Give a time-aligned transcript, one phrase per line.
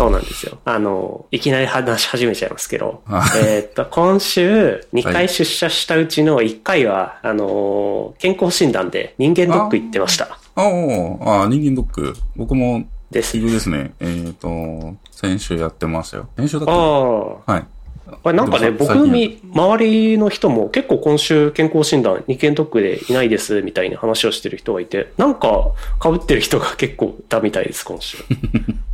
[0.00, 0.58] そうなんですよ。
[0.64, 10.38] あの、いきなり話し始めちゃいますけどあ、えーっと、今週2回出社したうちの1回は、あの、健康診断で人間ドック行ってました。
[10.54, 12.14] ああ、あ人間ドック。
[12.34, 13.92] 僕も、ですですね。
[14.00, 16.28] えっ、と、先週やってましたよ。
[16.34, 17.66] 先週だっけあはい。
[18.06, 18.16] あ。
[18.22, 25.72] これなんかね、僕最近み、周りの人も結構今週健康診断、人間ドックでいないですみたいな話をしてる人がいて、なんか
[26.02, 28.16] 被ってる人が結構いたみたいです、今週。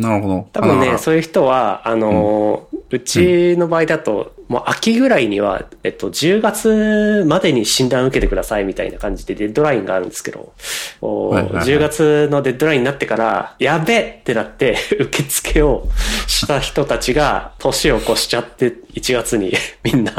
[0.00, 0.48] なるほど。
[0.52, 10.54] 多分ね、あそういう人は、あのー、うちの場合だと、もう秋ぐらいには、えっと、10月までに診断受けてくださいみたいな感じでデッドラインがあるんですけど、
[11.02, 15.86] おはいはいはい10月のデッドラインになってから、やべえってなって、 受付を
[16.26, 19.52] した人たちが、年を越しちゃって、1月に
[19.84, 20.12] みんな、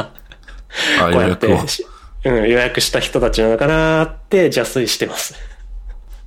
[1.02, 1.48] あこうやって
[2.24, 5.34] うん、予約した人たちなのかなって邪推してます。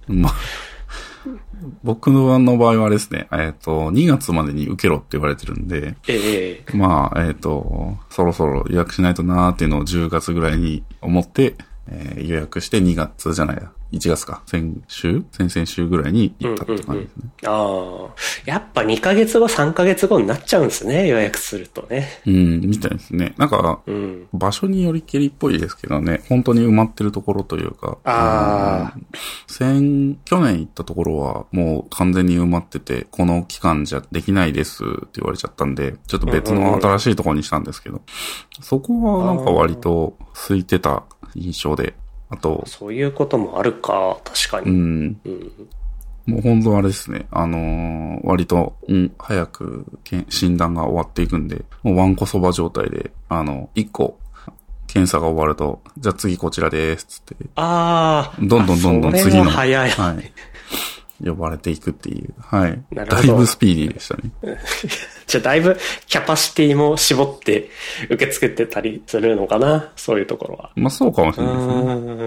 [0.09, 0.35] まあ、
[1.83, 11.57] 僕の場合はですね、えっ、と、2月までに受けろって言われてるんで、ええまあ、えっ、と、そろそろ予約しないとなーっていうのを10月ぐらいに思って、
[11.89, 14.43] えー予約して2月じゃないや、1月か。
[14.47, 15.25] 先週？
[15.31, 17.31] 先々週ぐらいに行ったって感じですね。
[17.47, 18.15] ああ。
[18.45, 22.09] やっぱ2ヶ月後、3ヶ月後になっちゃうんですね、予約するとね。
[22.27, 23.35] うん、みたいですね。
[23.39, 24.29] なんか、うん。
[24.33, 29.07] 場所によりけりっぽいですけどね、本当に埋まってるところというか、あーうん
[29.47, 38.03] 先、去年行ったところはもう完全に埋まってて、この期間じゃできないですって言われちゃったんで、ちょっと別の新しいところにしたんですけど、
[38.61, 40.17] そこはなんか割と
[40.49, 41.95] 空いてた印象で、
[42.35, 44.71] あと、そういうこともあるか、確かうに。
[44.71, 45.53] ん、うん。
[46.27, 47.27] もう本当あれですね。
[47.31, 54.19] あのー割と、うん、早くけん診断が終わっていくんで、もうワンコそば状態で、あの、一個、
[54.87, 58.41] 検査が終わると、じゃあ次こちらです、つって、ああ。
[58.41, 59.91] どんどんどんどん次の、も早い。
[59.91, 60.33] はい。
[61.23, 62.35] 呼ばれていくっていう。
[62.41, 62.83] はい。
[62.91, 64.23] なるほどだいぶスピーディーでしたね。
[65.27, 65.77] じゃあだいぶ
[66.07, 67.69] キャパシティも絞って
[68.11, 70.71] 受け付けてたりするのかな、そういうところは。
[70.77, 71.73] まあそうかもしれないですね。
[71.75, 71.79] う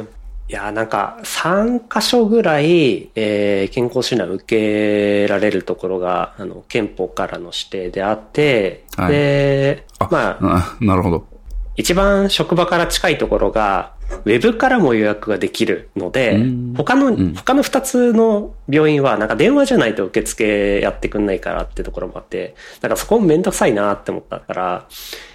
[0.03, 0.07] ん
[0.49, 11.27] いや、なんか、3箇所ぐらい、えー健康診断受けられるところが、あの、憲法からの指定であって、はいで、あ、まあ、あ、なるほど。
[11.75, 13.91] 一番職場から近いところが、
[14.23, 24.88] ウェブからも予約ができるのでうん、他の、ん他の二つの病院はなんか電話じゃないと受付やってくんないからってところもあって、なんかそこもめんどくさいなって思ったから、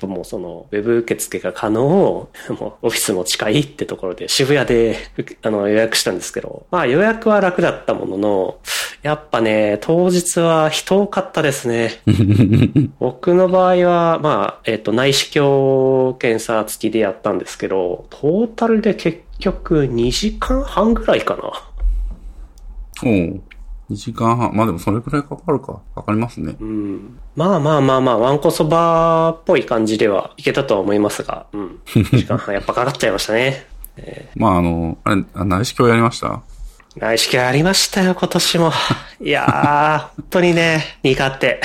[0.02, 1.82] もうそのウェブ受付が可能、
[2.50, 4.96] もうオフィスも近いってところで渋谷で
[5.42, 8.58] あの予約したんですけど、まあ予約は楽だったものの、
[9.02, 12.00] やっぱね、当日は人多かったですね。
[13.00, 21.71] 僕の場合は、まあ、えっ、と、内視鏡検査付きでやったんですけど、トータルで結局2時間半ぐらいかな。
[23.04, 23.42] おう
[23.90, 24.54] 2時間半。
[24.54, 25.80] まあでもそれくらいかかるか。
[25.94, 26.56] かかりますね。
[26.60, 27.18] うん。
[27.36, 31.78] まあまあまあまあ、ワンコそばっぽい感じではいけたとは思いますが、うん。
[31.86, 33.66] 2時間半やっぱかかっちゃいましたね。
[34.36, 36.40] まああの、あれ、あ内視鏡やりました？
[36.96, 38.72] 内視鏡ありましたよ、今年も。
[39.20, 41.60] いやー、本当にね、苦手。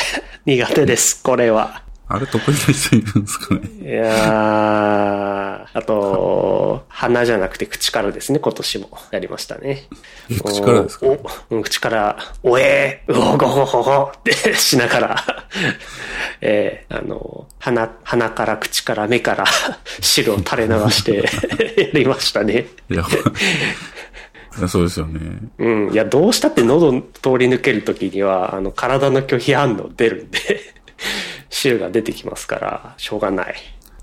[0.46, 1.82] 苦手です、これは。
[2.10, 3.62] あれ得意な人いるんですかね。
[3.82, 9.88] いやー、あと、鼻じゃなくて口からですね、今年もやりましたね。
[10.30, 11.06] え口からですか？
[11.06, 15.26] おおうん口から、おえー、うおごほほほってしながら、
[16.40, 19.46] えー、あの、鼻、鼻から口から目から
[20.00, 21.18] 汁を垂れ流して
[21.82, 22.68] やりましたね。
[22.90, 23.04] いや
[24.68, 25.20] そうですよね。
[25.60, 25.94] うん。
[25.94, 27.00] いや、どうしたって喉通
[27.38, 30.40] り抜けるときには、あの、体の拒否反応出るんで、
[31.50, 33.56] 汁が出てきますから、しょうがない。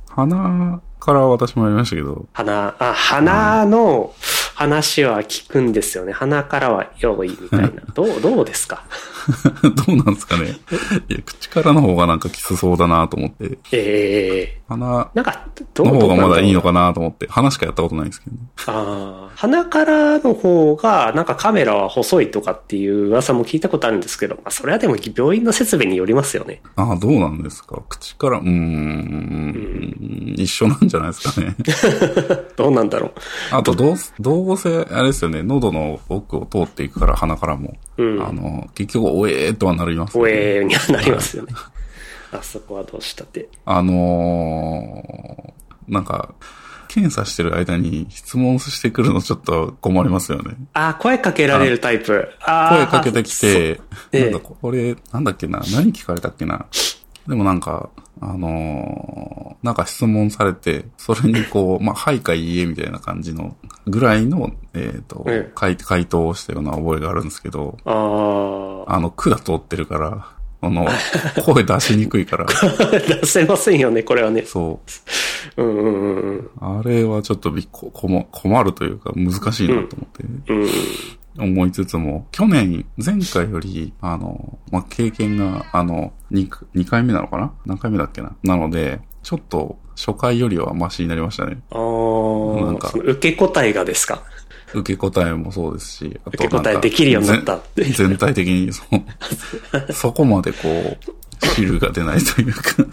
[0.08, 4.14] 鼻から私もやりましたけど、鼻、あ、鼻の
[4.54, 6.12] 話は聞くんですよね。
[6.12, 7.70] 鼻からは用意みたいな。
[7.94, 8.84] どう、どうですか？
[9.86, 10.56] どうなんですかね。
[11.08, 18.42] いや、口からの方がなんかきつそうだなと思って、ええ鼻なんか、どうの方がまだいいのかかなと思って、鼻しかやったことないんですけどね。
[18.66, 26.62] ああ、鼻からの方が、なんかカメラは細いとかっていう噂も聞いたことあるんですけど、まあ、それはでも病院の設備によりますよね。
[26.76, 27.82] ああ、どうなんですか？
[27.90, 31.54] 口から、うーん、一緒なんじゃないですかね。
[32.56, 33.12] どうなんだろ
[33.50, 37.74] あと、どう、どうせ、あれですよね、喉の奥を通っていくから鼻からも。
[37.98, 40.22] うんあの、結局、おえーとはなりますう。
[40.22, 40.28] お。
[40.28, 41.52] えーにはなりますよね。
[42.38, 43.48] あそこはどうしたって？
[43.64, 46.34] あのー、なんか、
[46.88, 50.54] 検査してる間に質問してくるのちょっと困りますよね。
[50.74, 52.28] あ、声かけられるタイプ。
[52.40, 53.80] 声かけてきて、
[54.12, 56.66] ええなんかこれ、なんだっけな、何聞かれたっけな？
[57.26, 57.90] でもなんか、
[58.20, 70.28] あのーなんか質問されて、それにこう、まあ、はいかいいえみたいな感じの、ぐらいの、えっ、と、ええ回回答をしたような覚えがあるんですけど、ああ、あの、管通ってるから、
[70.64, 70.86] あの、
[71.44, 72.46] 声出しにくいから。
[73.00, 74.42] 出せませんよね、これはね。
[74.42, 74.80] そ
[75.56, 75.62] う。
[75.62, 76.50] うんうんうんうん。
[76.60, 80.68] あれはちょっとびっこ困困るというか難しいなと思って、うん
[81.36, 87.52] 思いつつも、去年、前回より、あの、まあ、経験が、あの、2, 2回目なのかな？
[87.66, 88.36] 何回目だっけな？
[88.44, 91.58] なので、ちょっと初回よりはマシになりましたね。
[91.72, 94.22] ああ、なんか受け答えがですか？
[94.74, 102.84] 受け答えもそうですし、あ受け答えできるようになったって全全体的にそう、 そこまでこう、汁が出ないというか、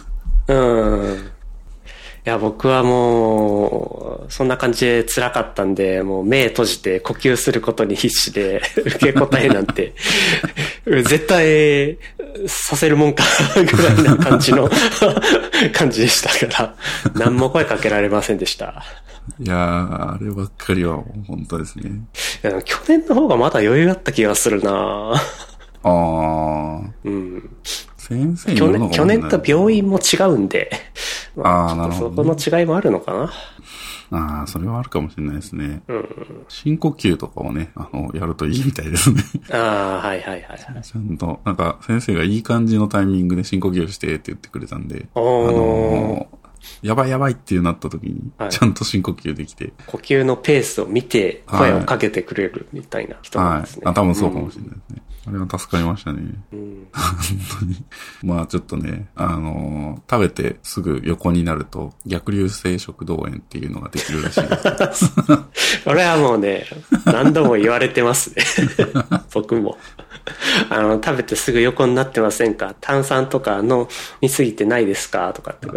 [0.47, 1.31] うん。
[2.23, 9.93] いや、僕はもう、そんな感じで辛かったんで、もう目閉じて呼吸することに必死で、 受け答えなんて、
[10.85, 11.97] 絶対
[12.47, 13.23] させるもんか、
[13.55, 14.69] ぐらいな感じの
[15.73, 16.75] 感じでしたから、
[17.15, 18.83] 何も声かけられませんでした。
[19.39, 21.89] いやー、あればっかりは本当ですね。
[22.43, 25.13] いや去年の方がまだ余裕あった気がするな
[25.83, 27.49] あー、うん。
[27.97, 30.69] 先生に去年、去年と病院も違うんで、
[31.35, 33.31] まあーなるほどそこの違いもあるのかな。
[34.13, 35.81] ああ、それはあるかもしれないですね。
[35.87, 36.45] うん。
[36.49, 39.23] 深呼吸とかをね、あの、やるといいみたいですね。
[39.51, 40.83] ああ、はいはいはいはい。
[40.83, 46.40] ちゃんと、なんか、先生がいい感じのタイミングで深呼吸してって言ってくれたんで、あのー、
[46.81, 53.83] やばいやばいってなった時にはい、ちゃんと深呼吸できて、呼吸のペースを見て声をかけてくれるみたいな人なんはいですね。。
[53.85, 55.01] あ、多分そうかもしれないですね。
[55.27, 56.21] あれは助かりましたね。
[56.51, 56.87] うん。
[56.91, 57.03] 本
[57.59, 57.85] 当に。
[58.23, 65.11] まあちょっとね、あのー食べてすぐ横になると逆流性食道炎っていうのができるらしいです。
[65.85, 66.65] これはもうね、
[67.05, 68.43] 何度も言われてますね。
[69.33, 69.77] 僕も。
[70.69, 72.75] あの、食べてすぐ横になってませんか？
[72.81, 73.87] 炭酸とか飲
[74.21, 75.31] みすぎてないですか？
[75.33, 75.67] とかって。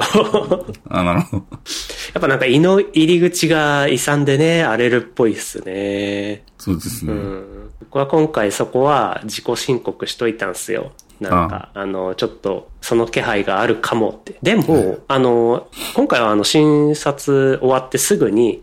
[0.88, 1.47] あ、なるほど。
[1.50, 6.44] やっぱなんか胃の入り口が胃酸でね、荒れるっぽいっすね。
[6.59, 7.12] そうですね。
[7.12, 7.71] うん。
[7.81, 10.93] 僕は今回そこは自己申告しといたんですよ。
[11.21, 14.37] なんか、あの、ちょっと、その気配があるかもって。
[14.43, 18.62] でも、あの、今回はあの、診察終わってすぐに、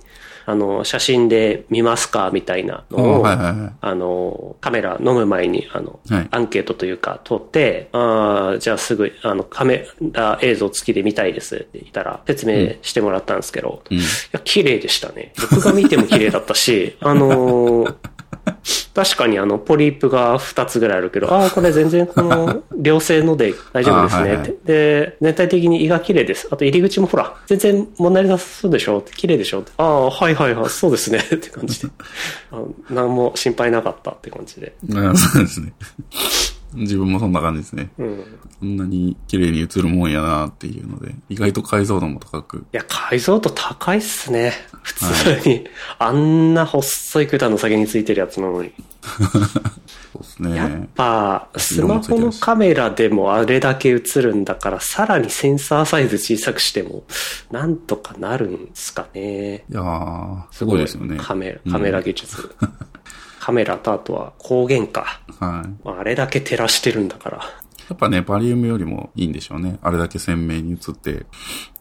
[0.52, 3.72] あの、写真で見ますかみたいなのおを、はいはいはい。
[3.80, 13.98] あの、カメラ飲む前に、あの、はいアンケートというか、取って、ああ、じゃあすぐ、あの、カメラ映像付きで見たいですって言ったら、説明してもらったんですけど、うん。
[13.98, 14.02] い
[14.34, 15.32] や、綺麗でしたね。
[15.40, 17.96] 僕が見ても綺麗だったし、あのー
[18.94, 24.58] 確かにあの、ポリープが2つぐらいあるけど、ああ、これ全然 この、良性ので大丈夫ですねあーはいはいって。
[24.66, 26.48] で、全体的に胃が綺麗です。
[26.52, 29.00] あと入り口もほら、全然問題なさそうでしょ？
[29.00, 29.62] って綺麗でしょ？
[29.62, 31.20] ってああ、はいはいはい、そうですね。
[31.34, 31.88] って感じで。
[32.52, 34.74] あ何も心配なかったって感じで。
[34.94, 35.74] あそうですね。
[36.74, 37.90] 自分もそんな感じですね。
[37.98, 38.24] うん。
[38.60, 42.58] そんなに綺麗に映るもんやなっていうので、意外と解像度も高く。
[42.58, 44.54] いや、解像度高いっすね。
[44.82, 45.68] 普通に。
[46.00, 48.72] あんな細い管の先についてるやつなのに。
[50.12, 50.90] そうですやっね。
[50.96, 57.04] ぱ、スマホのカメラでもあれだけ映るんだから、さらにセンサーサイズ小さくしても、
[57.52, 59.66] なんとかなるんですかね。
[59.70, 61.18] いやー、すごいですよね。
[61.20, 62.54] カメラ、カメラ技術。
[63.42, 65.20] カメラとあとは光源か。
[65.40, 65.70] はい。
[65.84, 67.38] まああれだけ照らしてるんだから。
[67.38, 69.80] やっぱね、バリウムよりもいいんでしょうね。
[69.82, 71.26] あれだけ鮮明に映って、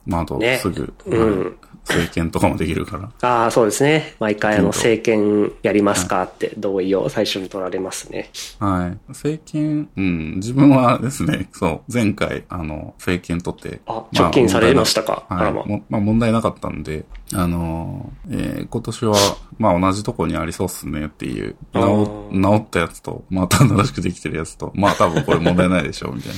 [0.07, 1.57] まあ、あとねすぐ、うん
[1.89, 3.29] はい生検とかもできるから。
[3.29, 4.15] ああ、そうですね。
[4.21, 8.31] 毎回あの、政権やりますかって同意を最初に取られますね。
[8.61, 9.13] はい。
[9.13, 13.81] 生検、うん、自分はですね、そう、前回、あの、生検取って。
[13.87, 15.25] あ直近されましたか？
[15.29, 15.53] はい。
[15.53, 19.17] もまあ、問題なかったんで、あの、えー今年は、
[19.59, 26.33] まあ、同じとこにありそうっすねっていう、あ治ー治ったやつと、また新しくできてるやつと、まあ、多分これ問題ないでしょう、みたい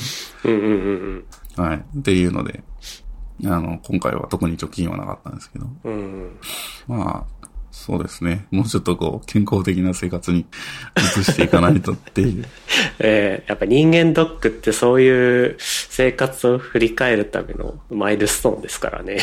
[0.44, 0.76] うんうんう
[1.18, 1.24] ん
[1.56, 1.64] な。
[1.64, 1.84] はい。
[1.98, 2.62] っていうので、
[3.44, 5.92] あの、今回は特に貯金はなかったんですけど、うん。
[5.92, 6.38] うん。
[6.88, 8.46] まあ、そうですね。
[8.50, 10.46] もうちょっとこう、健康的な生活に
[10.96, 12.44] 移していかないとっていう。
[13.00, 19.18] えーやっぱ人間ドックってそういう生活を振り返るためのマイルストーンですからね。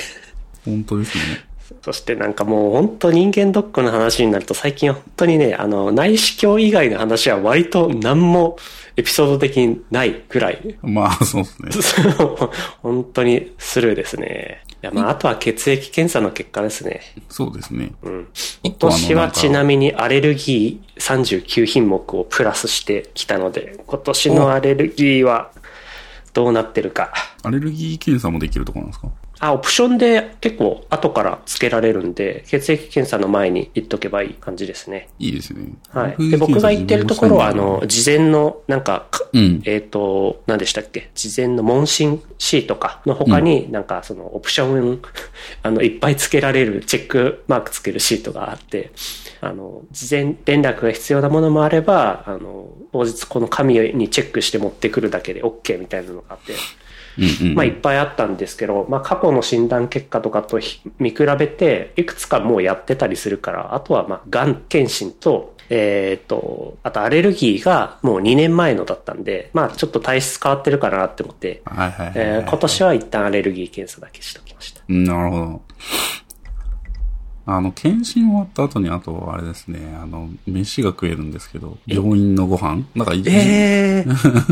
[0.66, 1.49] 本当ですね。
[1.82, 8.58] そしてなんかもう本当人間ドックの話になると最近は本当にね、あの、内視鏡以外の話は割と何も
[8.98, 11.50] エピソード的にないぐらい、まあ、そうで
[11.82, 12.14] すね。
[12.84, 14.64] 本当にスルーですね。
[14.82, 17.02] いや、まあ、あとは血液検査の結果ですね。
[17.30, 17.92] そうですね。
[18.04, 18.28] うん。
[18.64, 25.52] 今年はちなみにアレルギー39品目をプラスしてきたので、今年のアレルギーは
[26.34, 27.12] どうなってるか。
[27.44, 29.10] アレルギー検査もできるところなんですか？
[29.40, 35.08] あ、オプションで結構後から付けられるんで、血液検査の前に言っとけばいい感じですね。
[35.18, 35.72] いいですね。
[35.92, 36.30] はい。
[36.30, 39.62] で、僕が言ってるところは、あの、事前の、なんか、うん。
[39.66, 41.10] えっ、と、何でしたっけ？
[41.16, 45.02] 事前の問診シートかの他に、なんかそのオプション、
[45.64, 48.92] あの、いっぱい付けられるチェックマークつけるシートがあって、
[49.42, 56.54] あの、事前連絡が必要なものもあれば、あの、当日この紙にチェックして持ってくるだけで OK みたいなのがあって。
[57.56, 74.82] まあいっぱいあったんですけど、まあ過去の診断結果とかとひ見比べて、いくつかもうやってたりするから、あとはまあ、がん検診と、えっ、と、あとアレルギーがもう2年前のだったんで、まあちょっと体質変わってるかなって思って、今年は一旦アレルギー検査だけしときました。
[74.88, 75.62] うんなるほど。
[77.52, 82.86] あの、検診終わった後に、あと、あれですね、あの、飯が食えるんですけど、病院のご飯？
[82.94, 84.06] なんか、ええ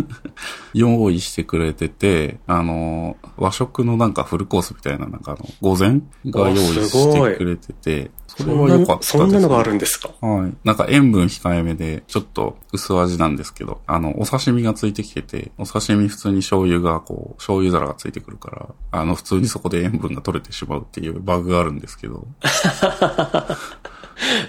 [0.74, 9.24] 用意してくれてて、あの、和食のなんかフルコースみたいな、なんかあの、午前が用意してくれてて、それは良かったです、ね。
[9.24, 10.10] そんなのがあるんですか？
[10.22, 10.54] はい。
[10.64, 22.28] なんか塩分控えめで、ちょっと薄味なんですけど、あの、お刺身がついてきてて、お刺身普通に醤油がこう、醤油皿がついてくるから、あの、普通にそこで塩分が取れてしまうっていうバグがあるんですけど、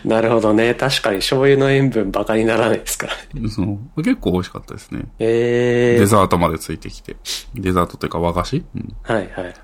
[0.05, 0.75] なるほどね。
[0.75, 3.49] 確かに醤油の塩分バカにならないですからね。
[3.51, 5.03] その結構美味しかったですね。
[5.19, 7.17] ええデザートまでついてきて。
[7.55, 8.65] デザートというか和菓子？
[8.75, 8.97] うん。
[9.03, 9.55] はいはい。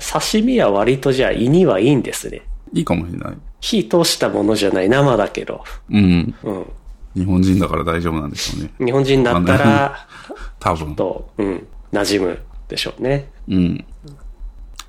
[0.00, 2.42] 刺身は割とじゃあ胃にはいいんですね。
[2.72, 3.36] いいかもしれない。
[3.60, 5.64] 火通したものじゃない生だけど。
[5.90, 6.34] うん。
[6.42, 6.66] うん。
[7.14, 8.70] 日本人だから大丈夫なんでしょうね。
[8.78, 10.08] 日本人だったら、
[10.60, 10.94] 多分。
[10.94, 12.38] と、うん、馴染む
[12.68, 13.30] でしょうね。
[13.48, 13.84] うん。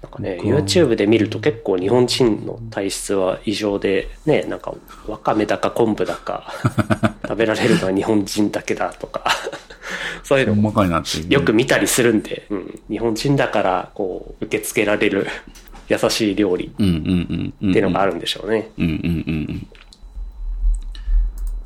[0.02, 4.74] なんかね、YouTube で見ると結構日本人の体質は異常で、ね、なんか、
[5.08, 6.54] わかめだか昆布だか、
[7.24, 9.26] 食べられるのは日本人だけだとか、
[10.24, 10.74] そういうのも。
[11.30, 15.28] よく見たりするんで、うん、日本人だから、こう、受け付けられる
[15.90, 16.68] 優しい料理。
[16.68, 18.70] っていうのがあるんでしょうね。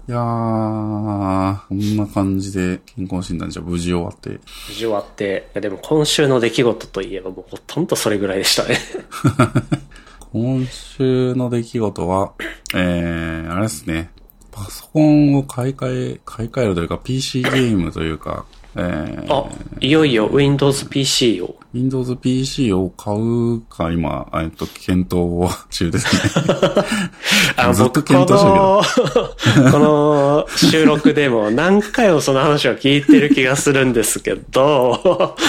[0.06, 4.32] いやー、こんな感じで健康診断じゃ無事終わって。
[4.32, 4.38] 無
[4.74, 8.78] 事終わって、いやでも今週の出来事といえばもうほとんどそれぐらいでしたね。
[10.34, 12.34] 今週の出来事は、
[12.74, 14.10] えー、あれですね。
[14.52, 19.46] パソコンを買い替え、買い替えるというか PC ゲームというか、えー、あ、
[19.80, 21.56] いよいよ Windows PC を。
[21.74, 26.22] Windows PC を買うか今、えっと、検討中ですね。
[27.58, 28.82] あの、ずっと僕こ検討してるけど。
[29.70, 35.36] の、 この収録でも何回もその話を聞いてる気がするんですけど、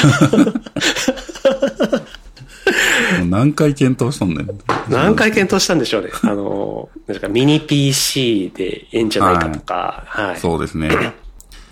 [3.25, 4.49] 何回検討しとんねん。
[4.88, 6.11] 何回検討したんでしょうね。
[6.23, 10.37] あの、なんかミニ PC でいいんじゃないかとか、はい。
[10.38, 10.90] そうですね。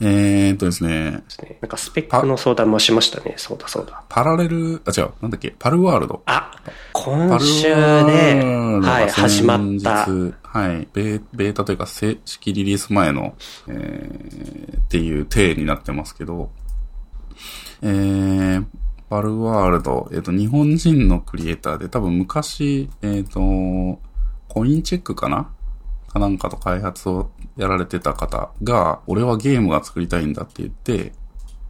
[0.05, 1.23] えーっとですね、
[1.61, 3.35] なんかスペックの相談もしましたね。
[3.37, 4.03] そうだそうだ。
[4.09, 6.23] パラレル、あ、違う、なんだっけ、パルワールド。
[6.27, 6.51] あ、
[6.93, 8.43] パ今ル週ね
[8.83, 10.09] はい、始まった。
[10.43, 13.37] はい、ベーベータというか正式リリース前の、
[13.69, 16.51] えー、っていう体になってますけど、
[17.81, 18.65] えー、
[19.09, 23.39] Palworld、えっ、と、日本人のクリエイターで、多分昔、えっ、と、
[24.49, 25.51] コインチェックかな？
[26.13, 31.13] かなんかと開発をやられてた方が、俺はゲームが作りたいんだって言って、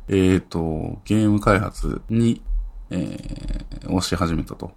[0.09, 2.43] えっ、と、ゲーム開発に、
[2.91, 4.73] えー、押し始めたと。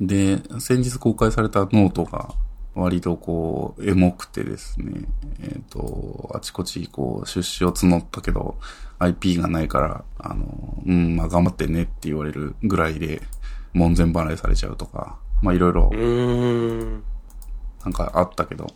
[0.00, 2.34] で、先日公開されたノートが、
[2.74, 5.02] 割とこう、エモくてですね、
[5.40, 8.56] えっ、と、あちこちこう、出資を募ったけど、
[8.98, 13.22] IP がないから、あの、うん、まあ頑張ってねって言われるぐらいで、
[13.72, 15.90] 門前払いされちゃうとか、まあいろいろ、
[17.84, 18.66] なんかあったけど、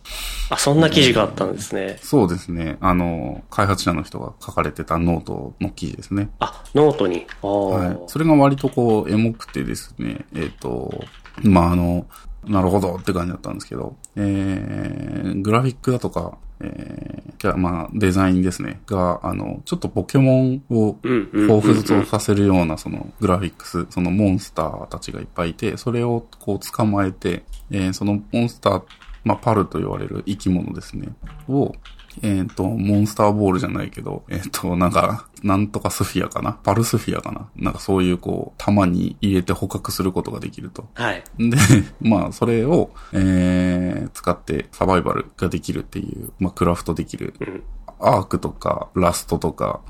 [0.49, 1.97] あ、そんな記事があったんですね。
[2.01, 6.29] そうですね、あの、開発者の人が書かれてたノートの記事ですね。
[6.39, 7.25] あ、ノートに。
[7.41, 8.03] はい。
[8.07, 11.03] それが割とこう、エモくてですね、えっ、と、
[11.43, 12.05] まあ、あの、
[12.45, 28.83] なるほどって感じだったんですけど、えー、グラフィックだとか、えー、じゃあまあ、デザインですね、が、あの、ちょっとポケモンを彷彿とさせるような、その、グラフィックス、そのモンスターたちがいっぱいいて、それをこう捕まえて、えー、そのモンスター、
[29.23, 31.09] まあ、パルと言われる生き物ですね、
[31.47, 31.73] を、
[32.21, 36.53] えっ、と、モンスターボールじゃないけど、えっ、と、なんか、なんとかスフィアかな？
[36.53, 37.49] パルスフィアかな？
[37.55, 40.89] なんかそういうこう、弾に入れて捕獲することができると。
[40.95, 41.23] はい。
[41.37, 41.55] で、
[42.01, 47.63] まあ、それを、えー、使ってサバイバルができるっていう、まあ、クラフトできる、うん。
[47.99, 49.81] アークとか、ラストとか、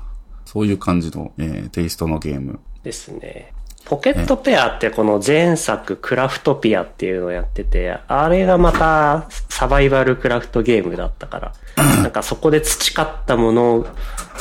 [0.44, 2.60] そういう感じの、えー、テイストのゲーム。
[2.82, 3.52] ですね。
[3.90, 11.52] ポケットペアってこの前作クラフトピアっていうのをやってて、あれがまたサバイバルクラフトゲームだったから、
[11.96, 13.84] なんかそこで培ったもの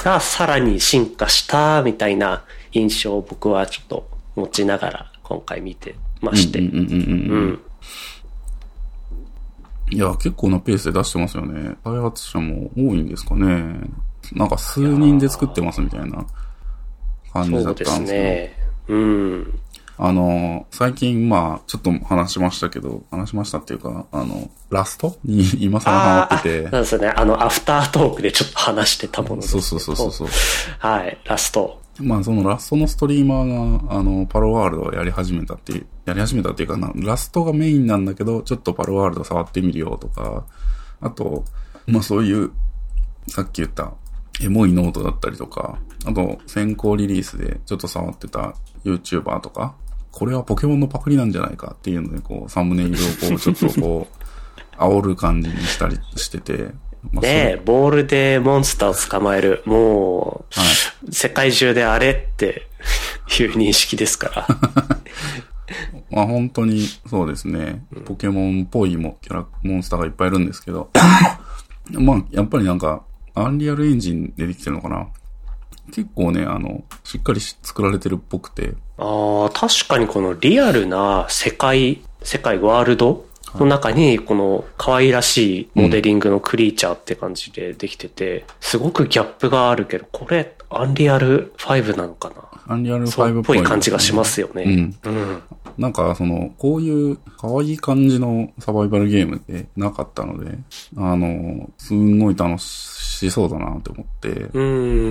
[0.04, 6.60] がさらに進化したみたいな印象を僕はちょっと持ちながら、今回見てまして。
[6.60, 7.60] うん。
[9.90, 11.76] いや、結構なペースで出してますよね。
[11.84, 13.80] 開発者も多いんですかね。
[14.34, 16.24] なんか数人で作ってますみたいな
[17.34, 18.24] 感じだそうですったんですけど。
[18.24, 18.59] ね。
[18.90, 19.60] うん。
[20.02, 25.18] あの、最近、まあ、ちょっと話しましたけど、話しましたっていうか、あの、ラスト？
[25.26, 27.08] に今更ハマっててそう、ですね。
[27.10, 29.52] あの、アフタートークでちょっと話してたものです。
[29.52, 30.28] そうそうそうそうそう。
[30.80, 31.82] はい、ラスト。
[32.00, 40.46] まあ、そのラストのストリーマーが、あの、パロワールドをやり始めたっていう、やり始めたっていうかな、ラストがメインなんだけど、ちょっとパロワールド触ってみるよとか、
[41.02, 41.44] あと、
[41.88, 42.52] まあそういう、
[43.28, 43.92] さっき言った、
[44.42, 48.56] エモいノートだったりとか、あと、先行リリースでちょっと触ってた
[48.86, 49.76] YouTuber とか、
[50.12, 52.98] これはポケモンのパクリなんじゃないかっていうので、こう、サムネイルを
[53.30, 56.72] こう、ちょっとこう、煽る感じにしたりしてて、
[57.12, 59.64] まあねえ、ボールでモンスターを捕まえる。
[59.66, 60.66] もう、は
[61.10, 61.14] い。
[61.14, 62.68] 世界中であれって
[63.40, 64.48] いう認識ですから。
[66.12, 67.86] まあ本当にそうですね。
[68.06, 70.90] ポケモンっぽいもキャラ、モンスターがいっぱいいるんですけど。
[71.92, 73.04] まあやっぱりなんか、
[73.42, 75.08] アンリアルエンジンでできてるのかな？
[75.92, 78.74] 結構ね、あの、しっかりし作られてるっぽくて。
[78.98, 92.36] ああ、確かにこのリアルな世界、世界ワールドの中に、この可愛らしいモデリングのクリーチャーって感じでできてて、すごくギャップがあるけど、これ、アンリアル5なのかな？
[92.74, 94.64] アンリアルそう5っぽい感じがしますよね。
[94.64, 94.96] うん。
[95.04, 95.42] うん。
[95.78, 100.58] なんか、その、こういう可愛い感じのサバイバルゲームってなかったので、
[100.98, 104.30] あの、すんごい楽しそうだなって思って。
[104.54, 104.62] う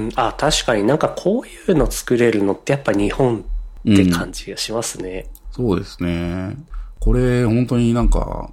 [0.07, 0.11] ん。
[0.15, 5.27] あ、確かになんかこういうの作れるのってやっぱ日本って感じがしますね。
[5.51, 6.57] そうですね。
[7.01, 8.53] これ、本当になんか、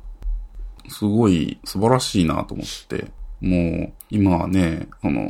[0.88, 3.12] すごい素晴らしいなと思って。
[3.42, 3.58] も
[3.88, 5.30] う、今はね、この、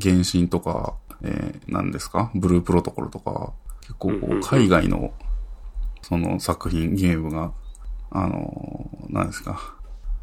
[0.00, 0.94] 原神とか、
[1.24, 2.30] えー、何ですか？
[2.34, 5.12] ブループロトコルとか、結構こう、海外の、
[6.02, 7.52] その作品、ゲームが、
[8.10, 9.58] あの、何ですか、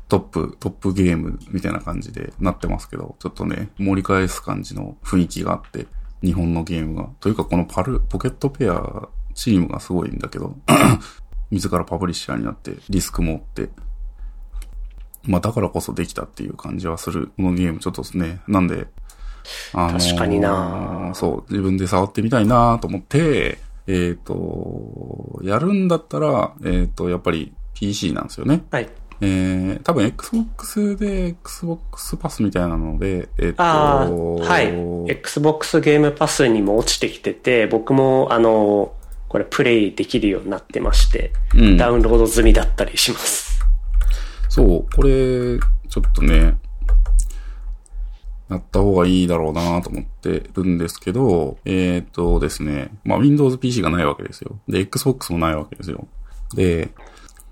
[0.08, 5.88] トップ、トップゲームみたいな感じでなってますけど、ちょっとね、盛り返す感じの雰囲気があって、
[6.22, 7.10] 日本のゲームが。
[7.20, 10.56] というか、このパル、ポケットペアチームがすごいんだけど、
[11.50, 13.70] 自らパブリッシャーになって、リスクも負って、
[15.24, 17.32] まあだからこそできたっていう感じはする。
[17.38, 18.42] このゲームちょっとですね。
[18.48, 18.88] なんで、
[19.74, 23.58] あのー確かになそう、自分で触ってみたいなと思って、
[23.88, 28.64] えっ、と、やるんだったら、えっ、と、やっぱり PC なんですよね。
[28.72, 28.90] はい。
[29.24, 35.12] えー、多分 Xbox で Xbox パスみたいなので、えっ、と、ああ、はい。
[35.12, 38.94] Xbox ゲームパスにも落ちてきてて、僕もあの、
[39.28, 43.64] これプレイできるようになってまして、うんダウンロード済みだったりします。
[44.50, 46.56] そう、これ、ちょっとね、
[48.52, 54.60] やった方がいいだろうなと思ってるんですけど、えっ、とですね、まあ Windows PC がないわけですよ。
[54.68, 56.08] で、Xbox もないわけですよ。
[56.54, 56.90] で、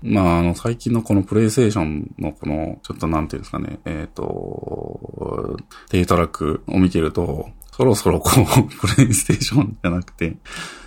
[0.02, 5.56] まあ、あの、最近のこのプレイステーションのこの、ちょっとなんていうんですかね、えっ、と、
[5.90, 10.36] データラックを見てると、そろそろこう、プレイステーションじゃなくて、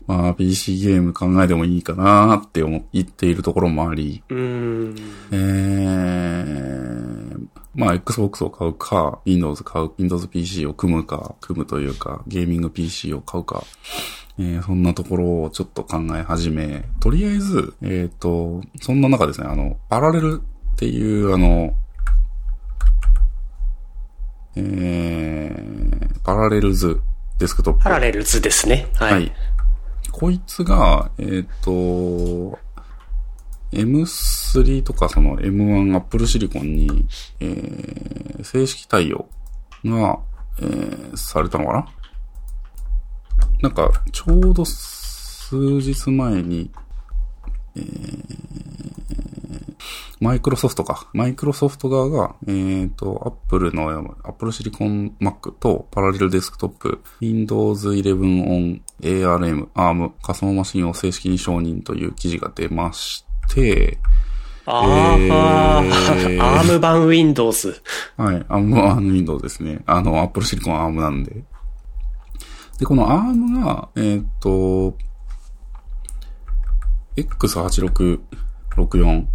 [0.07, 4.95] まあ、PC ゲーム考えてもいいかなって思言っているところもあり、うーん。
[5.31, 6.82] えー、
[7.75, 13.63] まあ、Xbox を買うか、Windows 買う、Windows PC を組むか、組むというか、ゲーミング PC を買うか、
[14.37, 20.41] えー、そんなところをちょっと考え始め、とりあえず、えっ、と、そんな中ですね、あの、パラレル
[20.73, 21.75] っていう、あの、
[24.55, 27.01] えー、パラレルズ
[27.39, 27.83] デスクトップ。
[27.83, 28.87] パラレルズですね。
[28.95, 29.13] はい。
[29.13, 29.31] はい。
[30.11, 32.59] こいつが、えっ、と、
[33.73, 37.07] M3 とかその M1 Apple Silicon に、
[37.39, 39.29] えー正式対応
[39.85, 40.19] が、
[40.59, 41.85] えーされたのかな？
[43.61, 46.71] なんか、ちょうど数日前に、
[47.75, 48.53] えー
[50.19, 51.09] マイクロソフトか。
[51.11, 53.89] マイクロソフト側が、えっ、と、アップルの、
[54.23, 63.32] アップルシリコン Mac とパラレルデスクトップ、Windows 11 on ARM、ARM 仮想マシンを正式に承認という記事が出まして、
[64.65, 67.81] あー、えーアーム版 Windows。
[68.17, 68.37] はい。
[68.43, 69.81] ARM は Windows ですね。
[69.85, 71.43] あの、Apple Silicon ARM なんで。
[72.79, 74.97] で、この ARM が、えーっと、
[77.17, 79.25] X8664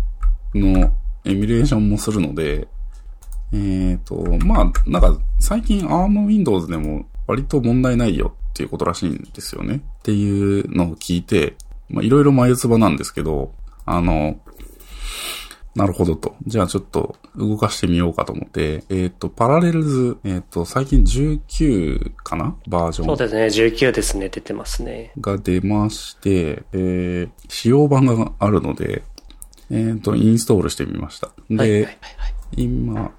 [0.55, 0.93] の
[1.25, 2.67] エミュレーションもするので、
[3.53, 4.17] えーっと、
[4.47, 9.77] まあ、なんか、最近 ARM Windows でも割と問題ないよっていうことらしいんですよね。
[9.77, 11.57] っていうのを聞いて、
[11.89, 13.53] まあ、いろいろ前つばなんですけど、
[13.91, 14.41] あの、
[15.75, 16.35] なるほどと。
[16.45, 22.57] じゃあちょっと動かしてみようかと思って、えっ、と、パラレルズ、えっ、と、最近19かな？
[22.67, 25.13] バージョンそうですね、19ですね、出てますね。
[25.21, 29.05] が出まして、えー、使用版があるので、
[29.71, 31.31] えっ、と、インストールしてみました。
[31.49, 31.95] で、はいはいはいはい。
[32.57, 33.13] 今、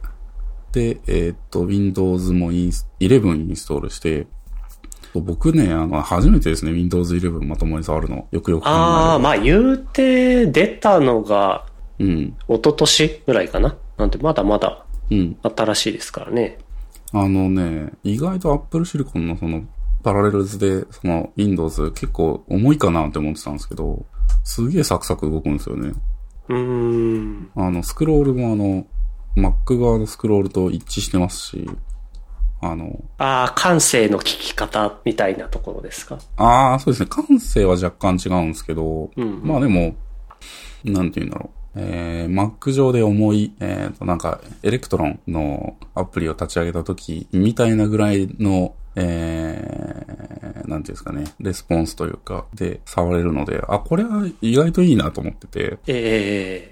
[0.73, 4.27] で、えっ、と、Windows もインス、11インストールして、
[5.13, 8.27] 僕ね、あの、初めてですね、Windows 11まともに触るの。
[8.31, 11.65] よくよく考えああ、まあ言うて出たのが
[11.99, 12.35] うん。
[12.47, 13.75] 一昨年ぐらいかな。
[13.97, 15.37] なんでまだまだうん。
[15.43, 16.57] 新しいですからね。
[17.11, 19.63] あのね、意外と Apple Silicon のその、
[20.03, 24.05] パラレルズで、その、Windows 結構重いかなって思ってたんですけど、
[24.43, 25.91] すげえサクサク動くんですよね。
[26.47, 27.51] うーん。
[27.55, 28.85] あの、スクロールもあの、
[29.35, 31.69] Mac 側のスクロールと一致してますし、
[32.61, 36.19] あの、ああ、感性の聞き方みたいなところですか？
[36.37, 37.09] ああ、そうですね。
[37.09, 39.95] 慣性は若干違うんですけど、うんまあでも、
[40.83, 41.59] なんて言うんだろう。
[41.75, 56.71] えー、Mac 上で重い、えーと、なんか、 Electron のアプリを立ち上げたとき、みたいなぐらいの、えー、なんていうんですかね、レスポンスというか、で、触れるので、あ、これは意外といいなと思ってて、え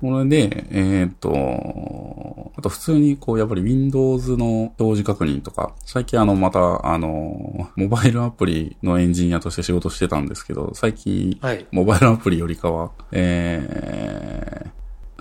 [0.00, 11.66] これで、えーっと、あと普通にこう、やっぱり Windows の表示確認とか、最近あの、また、あの、モバイルアプリのエンジニアとして仕事してたんですけど、最近、はい。
[11.72, 14.66] モバイルアプリよりかは、え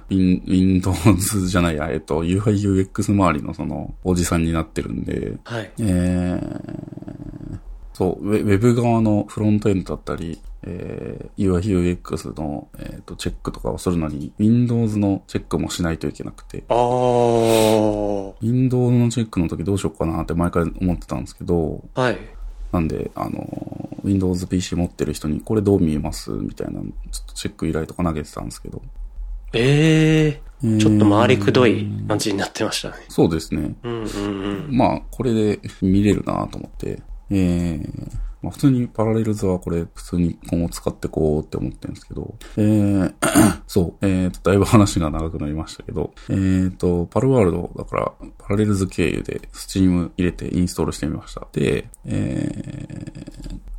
[0.09, 2.41] ー、Win- Windows じゃないや、えっと、UI
[2.91, 5.71] UX 周りのその、おじさんになってるんで、はい。
[5.79, 7.59] えー、
[7.93, 16.77] そう、ウェブ側のフロントエンドだったり、えー、UI UX の、えー、とチェックとかをするのに、Windows のチェックもしないといけなくて、ああ。
[18.41, 22.17] Windows のチェックの時どうしようかなって毎回思ってたんですけど、はい。
[22.71, 26.31] なんで、あの、Windows PC 持ってる人にこれどう見えます？
[26.31, 28.81] みたいな、ちょっとチェック依頼とか投げてたんですけど。
[29.53, 30.47] えええー
[30.79, 32.95] ちょっと回りくどい感じになってましたね。
[33.09, 33.75] そうですね。
[33.83, 34.75] うんうんうん。
[34.75, 36.99] まあ、これで見れるなと思って、
[37.29, 43.13] えー、まあ普通にパラレルズはこれ普通に今後使ってこうって思ってるんですけど、えー、
[43.67, 51.47] そう、えーと、だいぶ話が長くなりましたけど、えーと、パルワールド、だから、パラレルズ経由でスチーム入れてインストールしてみました。
[51.51, 53.11] で、え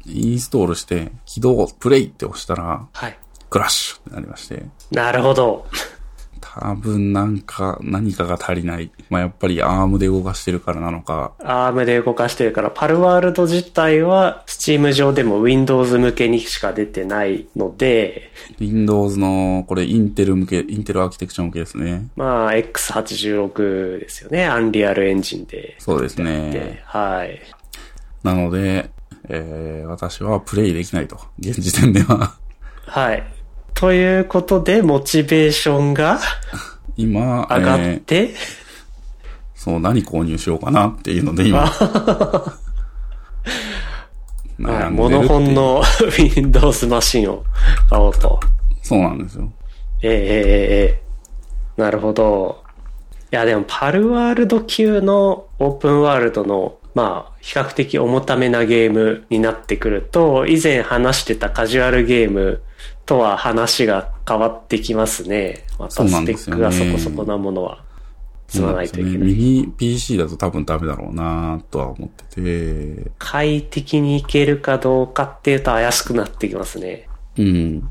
[0.06, 3.18] ー、インストールして起動、プレイって押したら、はい。
[3.50, 5.66] クラッシュってなりまして、なるほど。
[6.40, 8.90] 多分なんか、何かが足りない。
[9.10, 22.08] まあ、やっぱり Arm で動かしてるからなのか、 Arm で動かしてるから、 Palworld 自体は、 Steam 上でも Windows 向けにしか出てないので、Windows の、これインテル向け、インテルアーキテクチャ向けですね。
[22.16, 24.46] まあ、X86 ですよね。
[24.46, 25.76] Unreal Engine で。
[25.78, 27.40] そうですでね。、はい。
[28.22, 28.90] なので、
[29.28, 31.18] えー、私はプレイできないと。
[31.38, 32.34] 現時点では。
[32.86, 33.37] はい。
[33.78, 36.18] ということで、モチベーションが
[36.98, 38.34] 今、上がっえーて、
[39.54, 42.58] そう、何購入しようかなっていうので今、 は
[44.58, 45.82] い、悩んでるっていうモノホンの
[46.18, 47.44] Windows マシンを
[47.88, 48.40] 買おうと。
[48.82, 49.48] そうなんですよ。
[50.02, 51.00] えええええ
[51.76, 52.64] えなるほど。
[53.30, 62.60] いや、でも、パルワールド級のオープンワールドの、まあ、比較的重ためなゲームになってくると、以前話してたカジュアルゲーム
[63.08, 65.64] とは話が変わってきますね。
[65.78, 67.82] またスペックがそこそこなものは
[68.48, 69.18] 積まないといけない。
[69.18, 77.08] ねミニ PC だと多分ダメだろうなとは思ってて、快適にいけるかどうかっていうと怪しくなってきますね。
[77.38, 77.90] うん。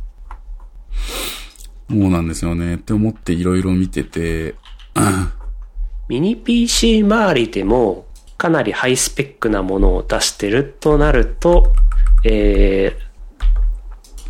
[1.90, 2.76] そうなんですよね。
[2.76, 4.54] って思っていろいろ見てて、
[6.08, 8.06] ミニ PC 周りでも
[8.38, 11.74] かなりハイスペックなものを出してるとなると、
[12.24, 13.07] えー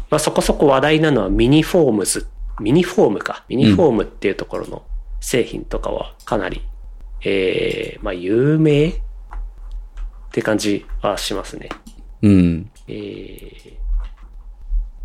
[0.10, 2.28] まあ、そこそこ話題なのはミニフォームズ、
[2.60, 4.84] ミニフォームか、ミニフォームっていうところの
[5.20, 6.62] 製品とかはかなり、
[7.24, 8.93] えーまあ、有名っ
[10.32, 11.70] て感じはしますね。
[12.22, 12.72] うん。
[12.88, 13.78] えー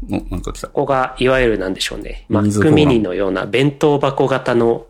[0.09, 0.67] お、なんか来た。
[0.67, 2.27] ここがいわゆるなんでしょうね。
[2.29, 4.87] ミニズフォ Mac ーラム mini のような弁当箱型の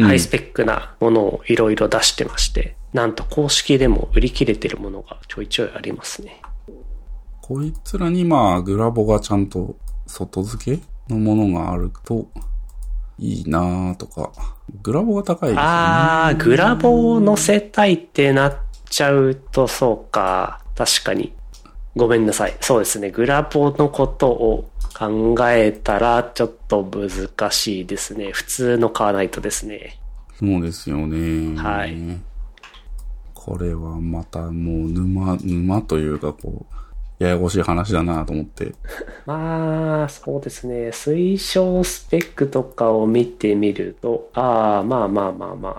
[0.00, 6.40] ハイスペックなものをいろいろ出してまして、なんと公式でも売り切れてるものがちょいちょいありますね。
[7.46, 9.76] こいつらにまあ、グラボがちゃんと
[10.08, 12.26] 外付けのものがあると
[13.20, 14.32] いいなぁとか。
[14.82, 15.62] グラボが高いですよね。
[15.62, 18.56] あー、グラボを載せたいってなっ
[18.86, 20.60] ちゃうとそうか。
[20.74, 21.34] 確かに。
[21.94, 22.56] ごめんなさい。
[22.60, 23.12] そうですね。
[23.12, 28.32] グラボのことを考えたらちょっと難しいですね。
[28.32, 30.00] 普通の買わないとですね。
[30.40, 31.56] そうですよね。
[31.56, 31.96] はい。
[33.34, 36.85] これはまたもう沼、沼というかこう、
[37.18, 38.74] ややこしい話だなと思って。
[39.24, 40.90] まあ、そうですね。
[40.90, 45.74] 推奨スペックとかを見てみると、ああ、まあまあまあまあ、あ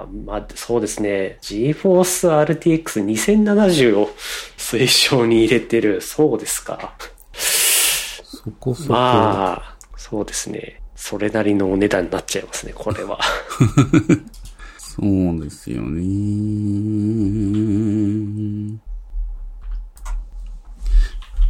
[0.00, 1.38] ああまあ、そうですね。
[1.42, 4.10] GForce RTX 2070を
[4.56, 6.00] 推奨に入れてる。
[6.00, 6.94] そうですか。
[7.32, 8.92] そこそこ。
[8.92, 10.80] まあ、そうですね。
[10.94, 13.18] それなりのお値段になっちゃいますね、これは。
[14.78, 16.02] そうですよね。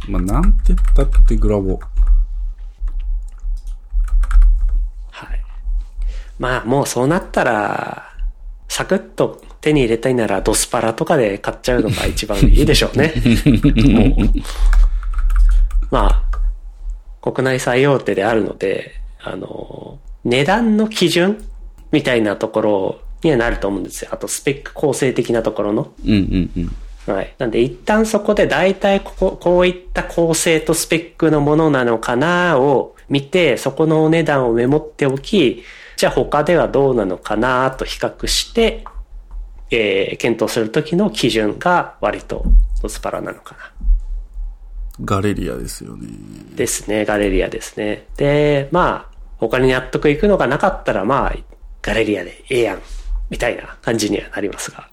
[0.07, 1.79] まあ、なんて言ったってグラボ。
[5.11, 5.41] はい。
[6.39, 8.13] まあ、もうそうなったら、
[8.69, 13.13] サクッと手に入れたいならドスパラとかで買っちゃうのが一番いいでしょうね。
[13.87, 14.29] もう
[15.89, 21.43] まあ、国内最大手であるので、あの、値段の基準
[21.91, 24.09] みたいなところにはなると思うんですよ。
[24.11, 25.93] あとスペック構成的なところの。
[26.05, 26.75] うんうんうん。
[27.07, 27.35] はい。
[27.37, 35.63] なんで一旦そこで大体ここ、こういった構成とスペックのものなのかなを見て、そこのお値段をメモっておき、
[35.95, 38.83] じゃあ他ではどうなのかなと比較して、
[39.71, 42.45] えー、検討するときの基準が割と
[42.81, 43.71] ドスパラなのかな。
[45.03, 46.07] ガレリアですよね。
[46.55, 47.05] ですね。
[47.05, 48.07] ガレリアですね。
[48.17, 51.35] で、まあ、他に納得いくのがなかったら、まあ、
[51.81, 52.81] ガレリアでええやん。
[53.29, 54.89] みたいな感じにはなりますが。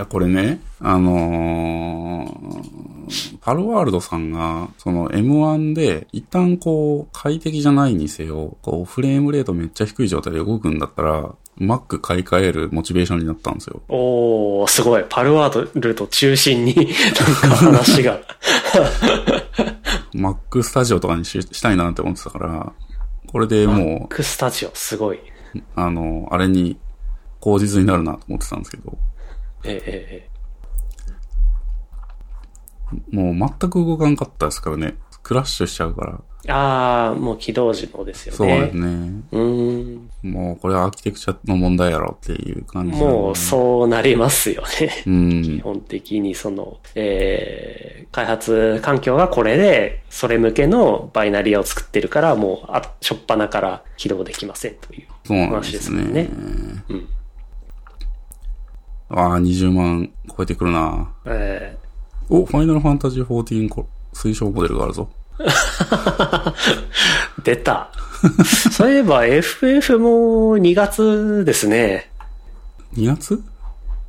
[0.00, 13.82] いや、これね、あのー、パルワールドさんが、その M1 で、一旦こう、快適じゃないにせよ、こう、フレームレートめっちゃ低い状態で動くんだったら、Mac 買い替えるモチベーションになったんですよ。
[13.90, 15.04] おー、すごい。
[15.06, 18.20] パルワールド中心に、なんか話が。
[20.16, 22.72] Mac スタジオとかにししたいなって思ってたから、
[23.30, 25.18] これでもクスタジオ、すごい。
[25.18, 25.20] う、
[25.76, 26.78] あの、あれに、
[27.38, 28.96] 口実になるなと思ってたんですけど、
[29.64, 30.30] えええ
[33.10, 34.96] もう全く動かんかったですからね。
[35.22, 36.20] クラッシュしちゃうから。
[36.46, 38.36] えああ、もう起動時のですよね。
[38.36, 38.86] そうですね。
[39.30, 40.10] うーん。
[40.22, 45.04] もうこれはアーキテクチャの問題やろっていう感じなんでもうそうなりますよね。
[45.06, 45.60] うん基。
[45.60, 56.28] 本的にその、えー、開発環境がこれで、それ向けのバイナリアを作ってるから、もう、あ、しょっぱなから起動できませんというそうなん話ですすもんね。
[56.88, 57.08] うん。
[59.10, 61.12] ああ、20万超えてくるな。
[61.26, 61.76] え
[62.28, 65.08] お、ファイナルファンタジー14こ推奨モデルがあるぞ。
[65.38, 66.54] ー、
[67.42, 67.90] 出た。
[68.70, 72.10] そういえば FF も2月ですね。
[72.94, 73.42] 2月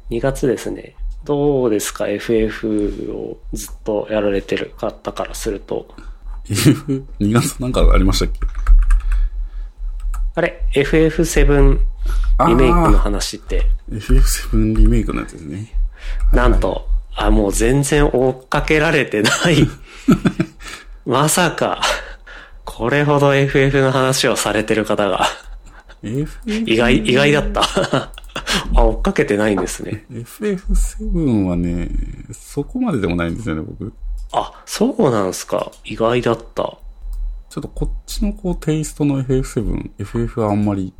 [0.09, 0.95] ？2月ですね。
[1.23, 5.87] どうですか ?FF をずっとやられてる方からすると。
[6.49, 8.39] ?F、2月なんかありましたっけ？
[10.35, 11.79] あれ ?FF7
[12.47, 15.73] リメイクの話って、?FF7 リメイクのやつですね。
[16.33, 19.67] なんと、あ、もう全然追っかけられてない。
[21.05, 21.81] まさか、
[22.65, 25.27] これほど FF の話をされてる方が、
[26.03, 27.61] 意外、意外だった。
[28.73, 30.05] あ、追っかけてないんですね。
[30.11, 31.91] FF7 はね、
[32.31, 33.93] そこまででもないんですよね、僕。
[34.31, 35.71] あ、そうなんすか。
[35.83, 36.77] 意外だった。
[37.49, 40.93] ちょっとこっちのこうテイストの FF7、FF はあんまり、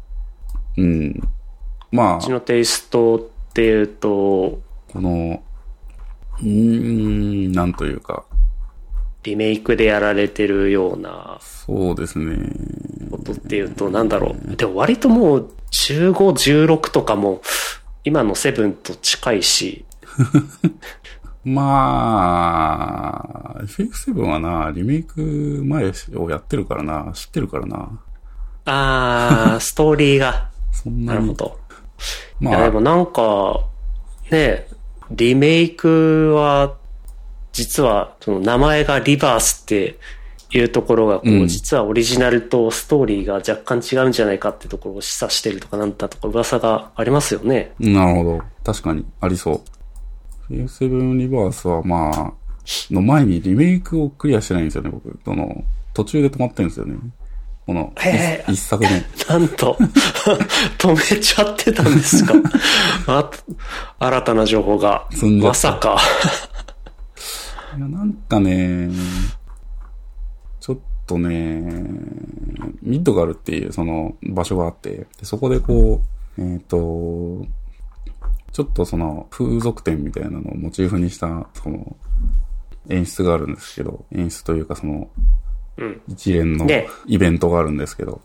[0.77, 1.21] うん。
[1.91, 4.59] まあうち、のテイストっていうと、
[4.91, 5.43] この、
[6.39, 8.25] うーん、なんというか、
[9.23, 12.37] リメイクでやられてるようなそうですね。
[13.11, 14.55] ことっていうと、なんだろう。
[14.55, 16.13] でも割ともう15、
[16.67, 17.41] 16とかも、
[18.03, 19.85] 今の7と近いし、
[21.45, 23.11] ま
[23.57, 25.21] あ、FF7 はな、リメイク
[25.65, 27.99] 前をやってるからな、知ってるからな。
[28.65, 30.50] あー、ストーリーが。
[30.71, 31.19] そんなに。
[31.19, 31.57] なるほど。
[32.41, 33.65] いまや、であ、もなんか、
[34.31, 34.67] ね、
[35.11, 36.75] リメイクは、
[37.51, 39.99] 実は、その名前がリバースって
[40.51, 47.73] いうところが、こう、うん実はオリジナルとストーリーが若干違うんじゃないかってところを示唆してるとかなんだとか噂がありますよね。
[47.79, 48.41] なるほど。
[48.63, 49.63] 確かに、ありそ
[50.49, 50.53] う。
[50.53, 52.33] FF7 リバースはまあ、
[52.89, 55.19] の前にリメイクをクリアしてないんですよね、僕。
[55.23, 56.95] その、途中で止まってるんですよね。
[57.71, 58.89] この、一一作目。
[59.29, 59.77] なんと、
[60.77, 62.33] 止めちゃってたんですか？
[63.07, 63.31] あ
[63.99, 65.07] 新たな情報が
[65.41, 65.97] まさか。
[67.77, 68.89] いや、なんかね、
[70.59, 71.61] ちょっとね、
[72.81, 76.01] ミッドガルっていうその場所があって、でそこでこ
[76.37, 76.77] う、えっ、と、
[78.51, 81.95] ちょっとその風俗店みたいなのをモチーフにした、その、
[82.89, 85.07] 演出があるんですけど、演出というかその、うん。
[86.07, 88.21] 一連のねイベントがあるんですけど、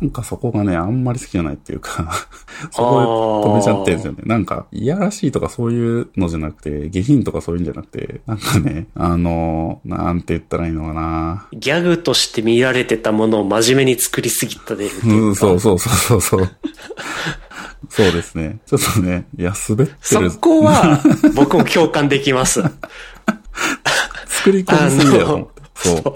[0.00, 2.12] なんかそこがね、あんまり好きじゃないっていうか
[2.70, 4.18] そこで止めちゃってるんですよね。
[4.26, 11.46] なんか、いやらしいとかそういうのじゃなくて、下品とかそういうんじゃなくて、なんかね、あの、なんて言ったらいいのかな。
[11.52, 16.50] ギャグとして見られてたものを真面目に作りすぎたでるううん、そうそうそうそうそう。
[17.88, 18.58] そうですね。
[18.66, 20.30] ちょっとね、いや、滑ってそる。
[20.32, 21.00] こは、
[21.34, 22.62] 僕も共感できます。
[24.28, 25.62] 作り込みすぎだよと思って。
[25.74, 26.14] そう。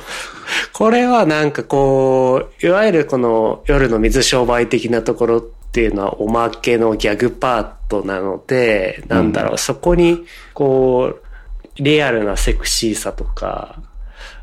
[0.73, 13.83] これはなんかこう、いわゆるこの夜の水商売的なところっていうのはおまけのギャグパートなので、なんだろう、そこにこう、リアルなセクシーさとか、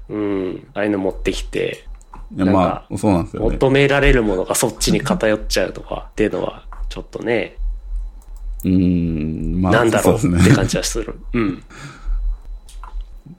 [0.09, 1.85] うん、ああいうの持ってきて、
[2.35, 3.49] いや、なんかまあ、そうなんですよね。
[3.51, 7.57] 求められるものがそっちに偏っちゃうとかっていうのは、ちょっとね、
[8.63, 10.15] うーん、まあ、なんだろう。
[10.15, 11.19] って感じはする。
[11.33, 11.63] うん。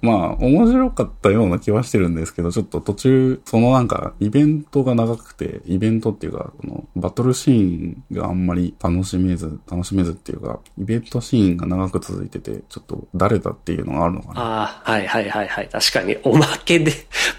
[0.01, 14.41] まあ、面白かったような気はしてるんですけど、ちょっと途中、そのなんか、イベントが長くて、イベントっていうか、この、バトルシーンがあんまり楽しめず、楽しめずっていうか、イベントシーンが長く続いてて、ちょっと、誰だっていうのがあるのかな。
[14.41, 15.69] ああ、はいはいはいはい。
[15.69, 16.93] 確かに、おまけで、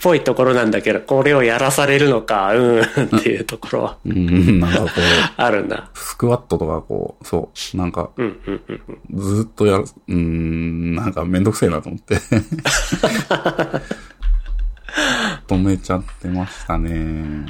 [0.03, 2.85] ぽいところなんだけど、これをやらされるのか、うん、っ
[3.23, 4.91] ていうところはうん、なんかこう、
[5.37, 5.89] あるんだ。
[5.93, 8.81] スクワットとかこう、そう、なんか、うんうんうん
[9.13, 9.19] うん。
[9.19, 12.15] ずーっとやる、うーん、なんかめんどくせえなと思って。
[15.47, 17.45] 止めちゃってましたね。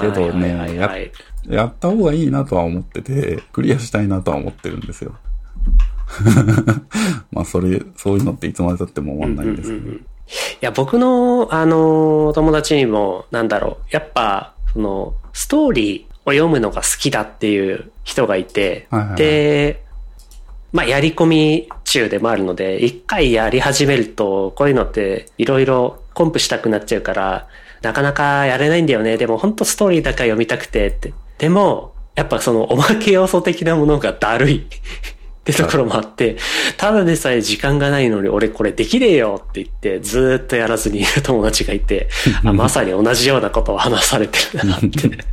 [0.00, 1.12] けどね、はいはいやはい
[1.48, 5.14] やった方がいいなとは思ってて、クリアしたいなとは思ってるんですよ。
[7.32, 9.92] まあ、それ、そういうのっていつまで経っても終わんないんですけど。
[9.92, 10.00] い
[10.60, 19.84] や、僕の、あの、友達にも、なんだろう、やっぱ、その、ストーリーを読むのが好きだっていう人がいて、はいはいはいで、
[20.72, 27.48] まあ、やり込み中でもあるので、一回やり始めると、こういうのって、いろいろコンプしたくなっちゃうから、
[27.82, 29.16] なかなかやれないんだよね。
[29.16, 31.14] でも、本当ストーリーだけは読みたくてって。
[31.38, 34.66] でも、やっぱその、おまけ要素的なものがだるい。
[34.68, 36.36] ってところもあって、
[36.76, 42.08] ただでさえ時間がないのに俺これできねえよって言ってずーっとやらずにいる友達がいて、
[42.44, 45.24] あまさに同じようなことを話されてるなって。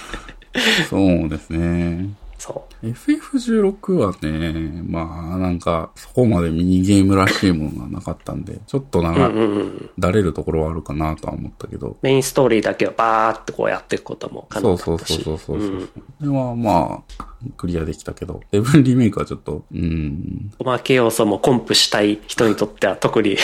[0.90, 2.10] そうですね。
[2.40, 9.16] そ FF16 はね、まあ、なんか、そこまでミニゲームらしいものがなかったんで、ちょっとなんう。
[9.16, 9.90] か、うんうんうん。
[9.98, 15.22] だれるところはあるかなとは思ったけど、メインストーリーだけをバーってこうやっていくことも可そうそう能だったし。
[15.22, 15.70] そうそうそう。
[15.70, 15.88] うん
[16.20, 17.24] では、まあ、
[17.58, 23.36] クリアできたけど、セブンリメイクはちょっと、うーん、おまけ要素もコンプしたい人にとっては特に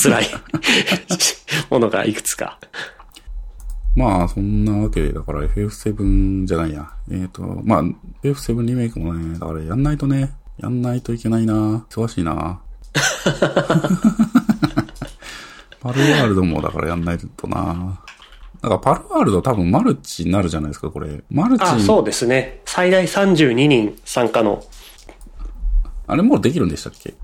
[0.00, 0.26] 辛い
[1.70, 2.58] ものがいくつか。
[3.96, 6.90] まあ、そんなわけで、だから FF7 じゃないや。
[7.10, 7.82] えっ、と、まあ、
[8.22, 11.54] FF7 リメイクもね、だからやんないとね、やんないといけないな
[11.90, 12.60] 忙しいな
[15.80, 18.00] パルワールドもだからやんないとな
[18.62, 21.22] だから Palworld 多分マルチになるじゃないですか、これ。
[21.30, 22.62] マルチ、あ、そうですね。
[22.64, 24.64] 最大32人参加の。
[26.06, 27.14] あれもうできるんでしたっけ？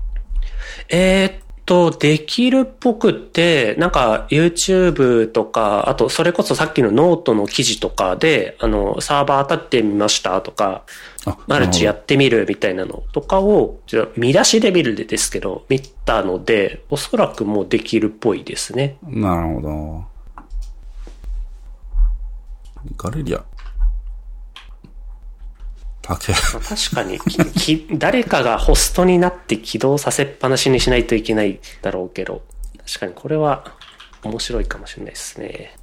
[0.89, 1.33] えーっ
[1.65, 10.83] と、できるっぽくって、なんか YouTube とか、あとそれこそさっきのノートの記事とかで、あの、サーバー立ててみましたとか、
[11.25, 13.79] あ、マルチやってみるみたいなのとかを、
[14.17, 18.97] 見出しレベルでですけど、見たので、おそらくもうできるっぽいですね。
[19.03, 20.11] なるほど。
[22.97, 23.43] ガレリア。
[26.21, 27.19] 確かに
[27.97, 32.41] 誰かがホストになって起動させっぱなしにしないといけないだろうけど、
[32.85, 33.63] 確かにこれは
[34.23, 35.75] 面白いかもしれないですね。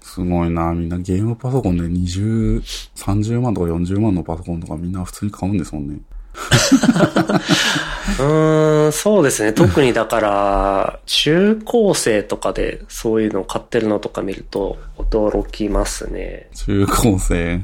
[0.00, 2.62] すごいなみんなゲームパソコンで20、
[2.94, 5.98] 30万とか40万のパソコンとかみんな普通に買うんですもんね。
[6.34, 9.52] うーん、そうですね。
[9.52, 16.48] 特にだから、中高生とかでそういうのを買ってるのとか見ると驚きますね。
[16.54, 17.60] 中高生、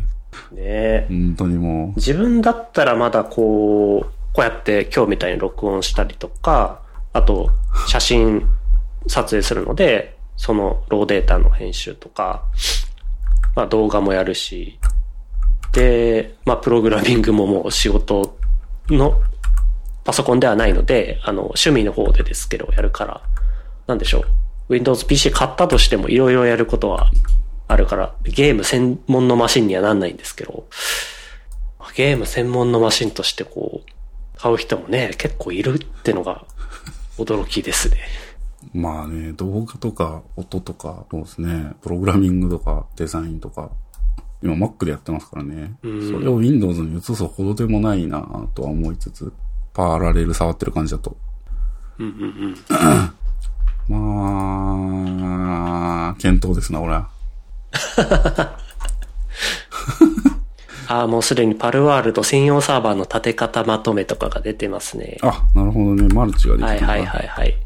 [0.53, 7.51] ね本当にも自分だったらまだこう、こうやって今日みたいに録音したりとか、あと
[7.89, 8.49] 写真
[9.07, 12.45] 撮影するので、そのローデータの編集とか、
[13.57, 14.79] まあ動画もやるし、
[15.73, 18.37] で、まあプログラミングももう仕事
[18.89, 19.21] の
[20.05, 23.23] パソコンではないので、あの趣味の方でですけどやるから、
[23.87, 24.25] なんでしょう。
[24.71, 27.11] Windows PC 買ったとしてもいろいろやることは
[27.71, 30.67] あるから、ゲーム専門のマシンにはなんないんですけど、
[31.95, 33.91] ゲーム専門のマシンとしてこう、
[34.37, 36.45] 買う人もね、結構いるってのが
[37.17, 37.99] 驚きですね。
[38.75, 43.71] う、まあね、動画とか音とか、そうですね、プログラミングとかデザインとか、
[44.43, 45.77] 今 Mac でやってますからね。
[45.85, 49.33] うんそれを Windows に移すほどでもないなとは思いつつ、
[49.73, 51.17] パーラレル触ってる感じだと。
[52.01, 52.57] うんうん
[53.89, 53.97] うん。
[53.97, 57.20] まあ、検討ですな、俺は。
[60.89, 65.19] ああ、もうすでにパルワールド専用サーバーの立て方まとめとかが出てますね。
[65.23, 66.13] あ、なるほどね。
[66.13, 67.57] マルチができるはいはいはいはい。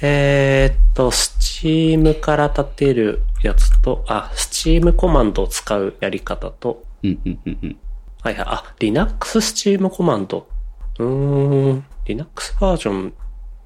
[0.00, 7.76] えー、っと、スチームから立てるやつと、あ、スチームコマンドを使うやり方と、うんうんうんうん。
[8.22, 10.48] はいはい、あ、Linux スチームコマンド。
[10.98, 13.14] うーん、Linux バージョン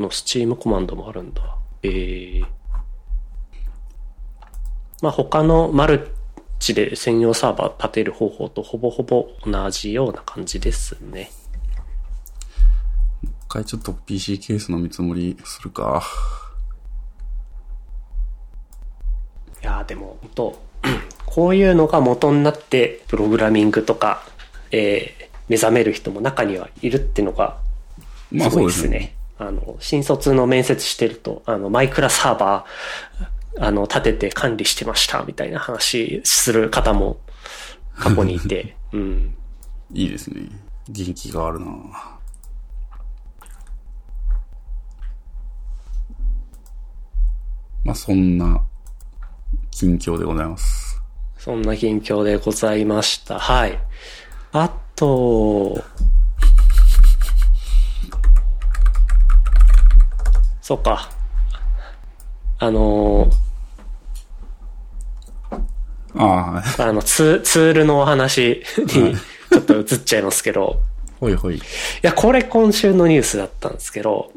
[0.01, 1.43] のスチームコマンドもあるんだ。
[1.85, 2.56] えー。
[5.03, 6.09] まあ他のマル
[6.59, 11.31] チで専用サーバー立てる方法とほぼほぼ同じような感じですね。
[13.23, 16.03] 一回ちょっと PC ケースの見積もりするか。
[19.63, 20.63] いやーでも本当
[21.27, 24.23] こういうのが元になってプログラミングとか、
[24.71, 27.59] えー目覚める人も中にはいるってのが
[28.31, 28.99] まあすごいでそうですすね。
[28.99, 29.17] ね。
[29.39, 33.27] あの、新卒の面接してると、あの、マイクラサーバー、
[33.59, 37.21] あの、立てて管理してました、みたいな話する方も
[37.99, 39.37] 過去にいて、 うん。
[39.93, 40.49] いいですね。
[40.89, 41.67] 元気があるな
[47.85, 48.61] まあそんな
[49.71, 51.01] 近況でございます。
[51.39, 53.39] そんな近況でございました。
[53.39, 53.79] はい。
[54.53, 55.85] あと、
[60.61, 61.09] そうか。
[62.59, 63.46] あのあ
[66.17, 66.27] あ、
[66.61, 70.81] はいあの、ツツールのお話にちょっと移っちゃいますけど、
[71.21, 71.57] ほいほい。
[71.57, 71.61] い
[72.03, 74.33] や、これ今週のニュースだったんですけど、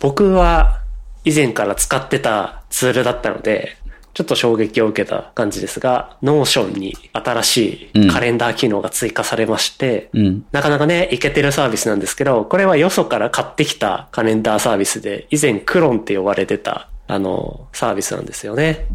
[0.00, 0.80] 僕は
[1.24, 3.76] 以前から使ってたツールだったので、
[4.14, 10.46] ちょっと衝撃を受けた感じですが、 Notion に新しいカレンダー機能が追加されまして、うん。
[10.52, 18.86] なかなかね、いけてるサービスなんですけど、これはよそから買ってきたカレンダーサービスで、以前 Cron って呼ばれてた、あの、サービスなんですよね。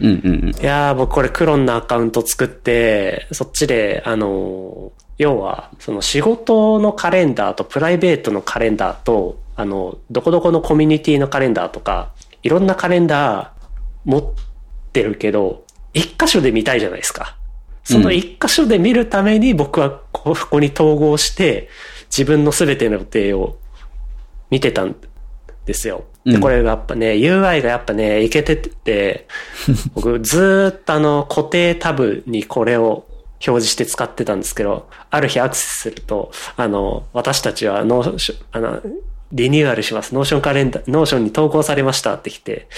[0.00, 0.50] うんうんうん。
[0.50, 13.48] いやー、僕これ Cron のアカウント作って、そっちで、あの、要は、その仕事のカレンダーとプライベートのカレンダーと、あの、どこどこのコミュニティのカレンダーとか、いろんなカレンダー
[14.04, 14.24] 持っ
[14.92, 17.36] てるけど、一箇所で見たいじゃないですか。
[17.82, 21.68] その一箇所で見るために僕はこここに統合して、
[22.10, 23.56] 自分の全ての予定を
[24.50, 24.94] 見てたん
[25.64, 26.04] ですよ。
[26.28, 26.40] で、うん。
[26.40, 29.26] これがやっぱね、UI がやっぱね、いけてて、
[29.94, 33.06] 僕ずーっとあの固定タブにこれを
[33.46, 38.82] 表示して使ってたんですけど、ある日アクセスすると、あの、私たちはノーあの、
[39.32, 40.14] リニューアルします。
[40.14, 42.68] Notion カレンダー、 Notion に投稿されましたって来て、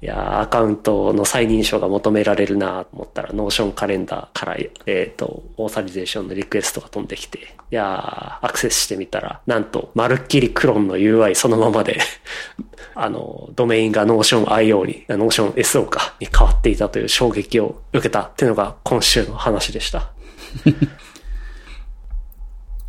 [0.00, 11.98] いやアカウントの再認証が求められるなと思ったら、 Notion カレンダーから、えっ、と、 authorization のリクエストが飛んできて、いやアクセスしてみたら、なんと、まるっきり Cron の UI そのままで、
[12.94, 20.12] あの、ドメインが Notion IO に、 Notion SO か、に変わっていたという衝撃を受けたっていうのが今週の話でした。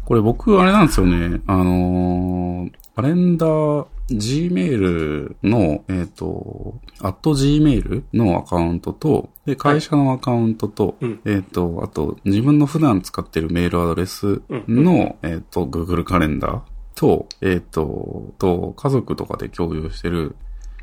[0.06, 1.42] これ僕、あれなんですよね。
[1.48, 16.62] あのーカレンダー、Gmail の、えっ、と、アット Gmail のアカウントと、で、会社のアカウントと、うんえっ、と、あと、自分の普段使ってるメールアドレスの、えっ、と、Google カレンダー
[16.94, 20.36] と、えっ、と、と、家族とかで共有してる、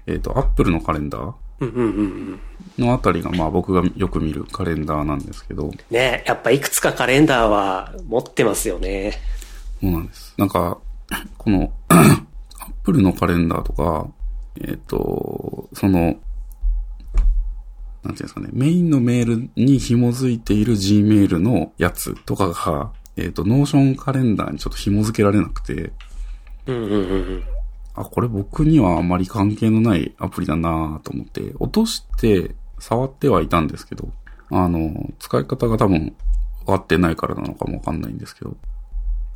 [0.07, 2.41] えっ、と、Apple のカレンダーうんうんうん
[2.79, 2.87] うん。
[2.87, 9.12] のあたりが、まあ僕がよく見るカレンダーなんですけど、ねやっぱいくつかカレンダーは持ってますよね。
[9.83, 10.35] そうなんです。
[10.39, 10.79] なんか、
[11.38, 14.09] この、 アップルのカレンダーとか、
[14.61, 16.20] えっ、と、その、なんてい
[18.09, 25.92] うんですかね、メインのメールに紐づいている Gmail のやつとかが、えっ、と、 Notion カレンダーにちょっと紐付けられなくて、
[26.66, 27.42] うんうんうんうん。
[27.94, 34.09] あ、これ僕にはあまり関係のないアプリだなと思って、落として触ってはいたんですけど、
[34.50, 36.14] あの、使い方が多分
[36.61, 38.57] 分かってないからなのかもわかんないんですけど、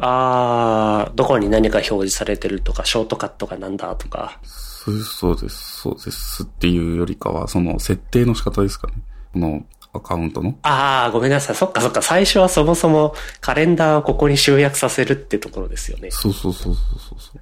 [0.00, 4.40] あー、どこに何か表示されてるとか、ショートカットがなんだとか。
[4.42, 5.02] そうで
[5.48, 8.94] す、そうですっていうよりかは、その設定の仕方ですかね。
[9.32, 10.58] このアカウントの。
[10.62, 11.56] あー、ごめんなさい。
[11.56, 12.00] そっかそっか。
[12.00, 16.10] 最初はそもそもカレンダーをここに集約させるってところですよね。
[16.10, 17.40] そうそうそうそうそうそう。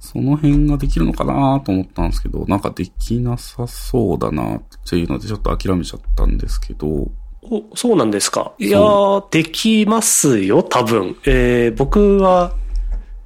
[0.00, 7.08] その辺ができるのかなと思ったんですけど、なんかできなさそうだなっていうのでちょっと諦めちゃったんですけど、
[7.42, 8.52] お、そうなんですか？
[8.58, 11.16] いやー、できますよ、多分。
[11.26, 12.54] えー、僕は、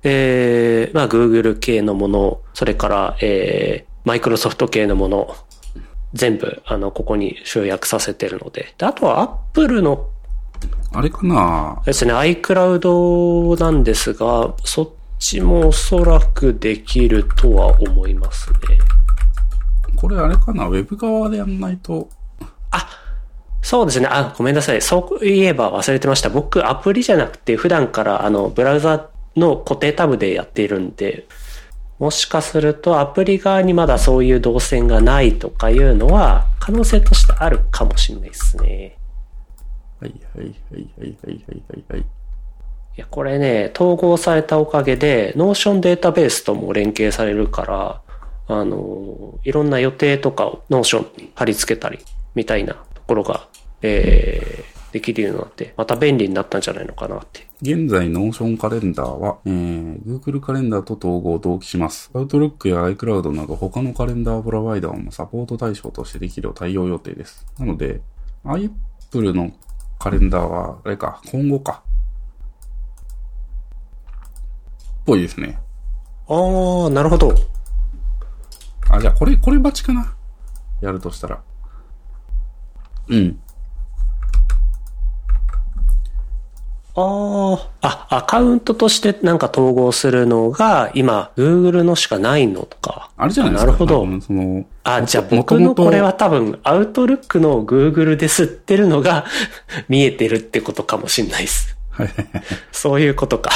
[0.02, 5.36] えー、まあ、Google 系のもの、それから、えー、Microsoft 系のもの、
[6.14, 8.74] 全部、あの、ここに集約させてるので。
[8.78, 10.08] であとは Apple の
[10.92, 11.82] あれかな？
[11.84, 18.58] ですね、iCloud なんですが、そっちもおそらくできるとは思いますね。
[19.96, 20.66] これあれかな？
[20.68, 22.08] ウェブ側でやんないと。
[22.70, 22.88] あ、
[23.66, 24.06] そうですね。
[24.08, 24.80] あ、ごめんなさい。
[24.80, 26.30] そういえば忘れてました。
[26.30, 31.26] 僕、アプリじゃなくて、普段から、あの、ブラウザの固定タブでやっているんで、
[31.98, 38.96] もしかするとアプリ側にまだそういう動線がないとかいうのは可能性としてあるかもしれないですね。
[39.98, 42.00] はいはいはいはいはいはいはい。
[42.00, 42.04] い
[42.94, 48.00] や、これね、統合されたおかげで、 Notion データベースとも連携されるから、
[48.46, 51.98] あの、いろんな予定とかを Notion に貼り付けたり
[52.36, 53.48] みたいなところが
[53.88, 57.46] えー、できるようになって、また便利になったんじゃないのかなって。
[57.62, 62.10] 現在、 Notion カレンダーは、えー、Google カレンダーと統合同期します。
[62.14, 67.46] Outlook や iCloud など他のカレンダープロバイダーもサポート対象としてできるよう対応予定です。
[67.58, 68.00] なので、
[68.44, 69.52] Apple の
[69.98, 71.82] カレンダーは、あれか、今後か。
[75.06, 75.58] ぽいですね。
[76.28, 77.32] あー、なるほど。
[78.90, 80.14] あ、じゃあこれ、これバチかな？
[80.80, 81.42] やるとしたら。
[83.08, 83.40] うん。
[86.98, 93.10] あー、あ、アカウントとしてなんか統合するのが、今、Google のしかないのとか。
[93.18, 93.72] あれじゃないですか。
[93.72, 99.26] なるほどその、あ、じゃあ僕のこれは多分、アウトルックの Google で吸ってるのが
[99.90, 101.76] 見えてるってことかもしれないです。
[101.90, 102.08] はい。
[102.72, 103.50] そういうことか。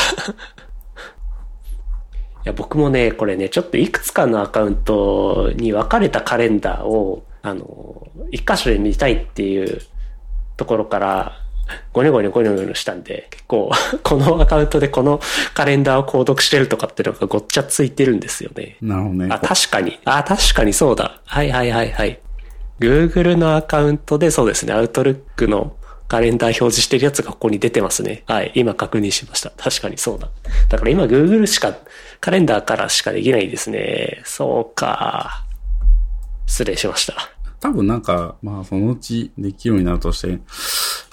[2.44, 9.80] いや、僕もね、これね、ちょっといくつかのアカウントに分かれたカレンダーを、あの、一箇所で見たいっていう
[10.58, 11.40] ところから、
[11.92, 13.70] ゴニョゴニョゴニョゴニョしたんで、結構、
[14.02, 15.20] このアカウントでこの
[15.54, 18.76] カレンダーを購読してるとかっていうのがごっちゃついてるんですよね。
[18.80, 19.28] なるほどね。
[19.30, 19.98] あ、確かに。
[20.04, 21.20] あ、確かにそうだ。
[21.24, 22.18] はいはいはいはい。
[22.80, 25.76] Google のアカウントでそうですね、Outlook の
[26.08, 28.24] カレンダー表示してるやつがここに出てますね。
[28.26, 29.50] はい、今確認しました。
[29.56, 30.28] 確かにそうだ。
[30.68, 31.74] だから今 Google しか、
[32.20, 34.20] カレンダーからしかできないですね。
[34.24, 35.44] そうか。
[36.46, 37.14] 失礼しました。
[37.60, 40.40] 多分なんか、まあそのうちできるようになるとして、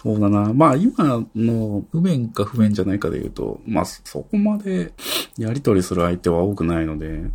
[0.01, 0.53] そうだな。
[0.53, 4.93] まあ今の不便か不便じゃないかで言うと、まあそこまで
[5.37, 7.29] やり取りする相手は多くないので、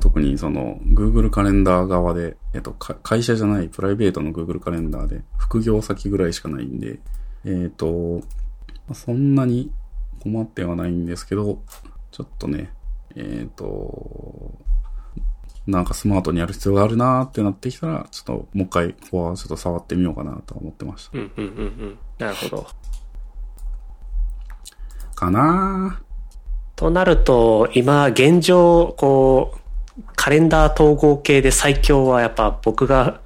[0.00, 7.00] 特にその Google カレンダー側で、えっと、会社じゃないプライベートの Google カレンダーで副業先ぐらいしかないんで、
[7.44, 8.22] えっ、と、
[8.94, 9.72] そんなに
[10.22, 11.62] 困ってはないんですけど、
[12.12, 12.72] ちょっとね、
[13.16, 14.54] えっ、と、
[15.70, 21.18] なんかスマートにやる必要があるなーってなってきたら、ちょっともう一回ここはちょっと触ってみようかなと思ってました。
[21.18, 21.98] うんうんうんうん。
[22.18, 22.66] なるほど。
[25.14, 26.00] かな
[26.76, 33.20] となると、今、現状、こう、カレンダー統合系で最強はやっぱ僕が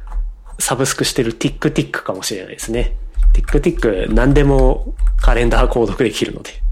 [0.59, 2.97] サブスクしてる TickTick かもしれないですね。
[3.33, 6.64] TickTick 何でもカレンダー購読できるので。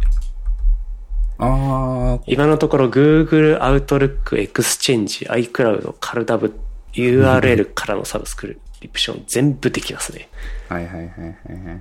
[1.42, 6.54] ーあー、今のところ Google、Outlook、Exchange、iCloud、カルダブ、
[6.94, 10.28] URL からのサブスクリプション全部できますね。
[10.68, 11.80] はいはいはいはいはい。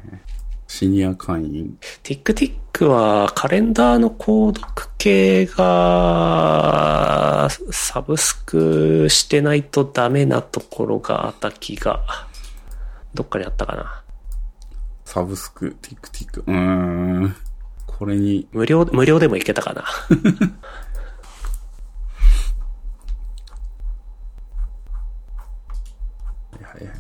[0.68, 1.78] シニア会員。
[2.04, 12.02] TickTick はカレンダーの購読系がサブスクしてないとダメなところがあった気が、
[13.14, 14.02] どっかにあったかな。
[15.04, 16.44] サブスク、ティックティック。
[16.48, 17.36] うーん。
[18.02, 19.84] これに、無料、無料でもいけたかな。
[19.84, 20.08] は
[26.60, 26.94] いはいは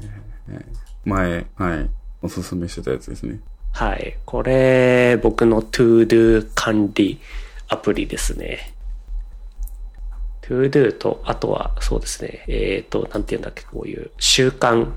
[0.51, 0.65] いはい。
[1.03, 1.89] 前、はい。
[2.21, 3.39] おすすめしてたやつですね。
[3.71, 4.19] はい。
[4.27, 7.19] これ、僕の ToDo 管理
[7.67, 8.71] アプリですね。
[10.43, 12.45] ToDo と、あとは、そうですね。
[12.47, 14.91] えっ、と、なんて言うんだっけ、こういう習慣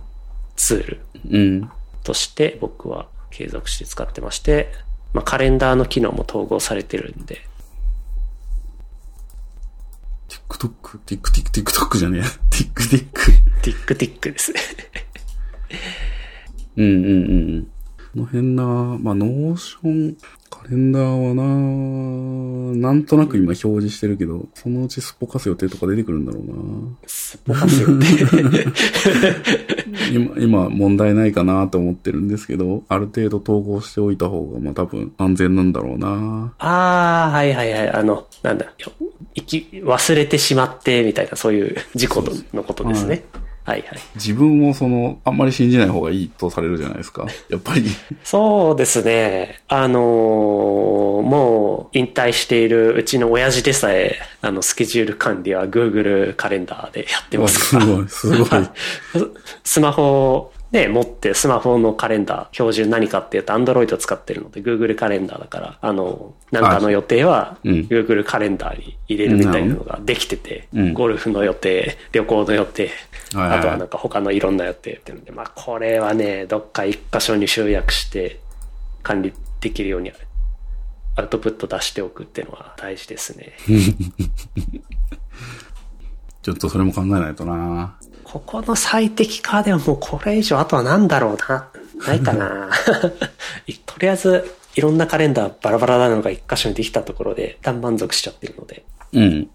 [0.55, 1.00] ツール
[1.30, 1.70] うん。
[2.02, 4.70] として僕は継続して使ってまして、
[5.14, 7.40] まあ、カレンダーの機能も統合されてるんで、
[10.28, 12.26] TikTok、TikTok、TikTok じゃねえや。
[12.50, 13.44] TikTok。
[13.62, 14.60] TickTick ですね。
[16.76, 17.73] うんうんうん。
[18.14, 18.62] この辺な、
[19.00, 20.16] まあ、 Notion、
[20.48, 26.54] カレンダーはな、なんとなく今表示してるけど、そのうちすっぽかす予定とか出てくるんだろうな。
[27.08, 28.06] すっぽかすよって。
[30.14, 36.54] 今、今問題ないかなと思ってるんですけど、ある程度統合しておいた方が、まあ多分安全なんだろうな。
[36.60, 37.90] ああ、はいはいはい。
[37.90, 38.66] あの、なんだ、
[39.34, 43.24] いき、忘れてしまって、みたいな、そういう事故のことですね。
[43.64, 43.98] はいはい。
[44.16, 47.26] 自分をその、あんまり信じない方がいいとされるじゃないですか。
[47.48, 47.84] やっぱり。
[48.22, 49.60] そうですね。
[49.68, 57.84] あのーもう引退しているうちの親父でさえ、あの、スケジュール管理は Google カレンダーでやってますから。
[57.86, 58.68] すごい、すごい。
[59.64, 67.72] スマホね、持ってスマホのカレンダー、標準何かっていうと Android 使ってるので Google カレンダーだから、あの、なんかの予定はうん。
[67.82, 70.92] Google カレンダーに入れるみたいなのができてて、うん。
[70.92, 72.90] ゴルフの予定、旅行の予定、
[73.36, 78.40] あとはなんか他のいろんな予定っていうので、まあこれはね、どっか一箇所に集約して
[79.04, 80.10] 管理できるように
[81.14, 83.52] アウトプット出しておくっていうのは大事ですね。
[86.42, 87.96] ちょっとそれも考えないとな
[88.35, 91.68] ここの最適化ではもうこれ以上あとは何だろうな。
[92.05, 92.68] ないかな。
[93.87, 98.85] とりあえずいろんなカレンダーバラバラなのが一箇所にできたところで一旦満足しちゃってるので。
[99.12, 99.49] うん。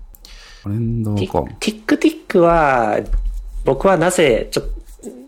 [0.64, 1.44] カレンダーか。
[1.60, 3.00] ティックティックは、
[3.66, 4.72] 僕はなぜ、ちょっと、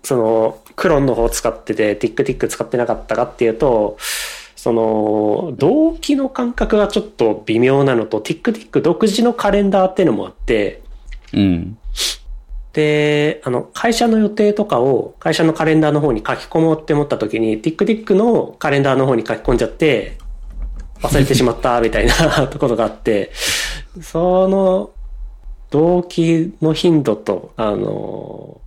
[0.04, 3.97] その、クロンの方を使ってて、ティックティック使ってなかったかっていうと、
[4.56, 10.82] その、動機の感覚がちょっと微妙なのと、ティックティック独自のカレンダーっていうのもあって、
[11.34, 11.78] うん。
[12.74, 20.17] で、あの、会社の予定とかを会社のカレンダーの方に書き込もうって思った時に、ティックティックのカレンダーの方に書き込んじゃって、
[21.01, 23.32] 忘れてしまったみたいな ところがあって、
[24.01, 24.91] その
[25.72, 28.61] 動機の頻度と、あの、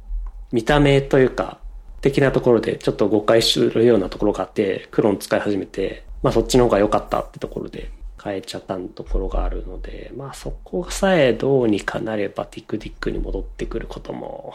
[0.52, 1.59] 見た目というか、
[2.00, 7.90] 的なところでちょっと誤解するようなところがあって、クローン使い始めて、まあそっちの方が良かったってところで。
[8.24, 14.54] 変えちゃったところがあるので、まあそこさえどうにかなればティックティックに戻ってくることも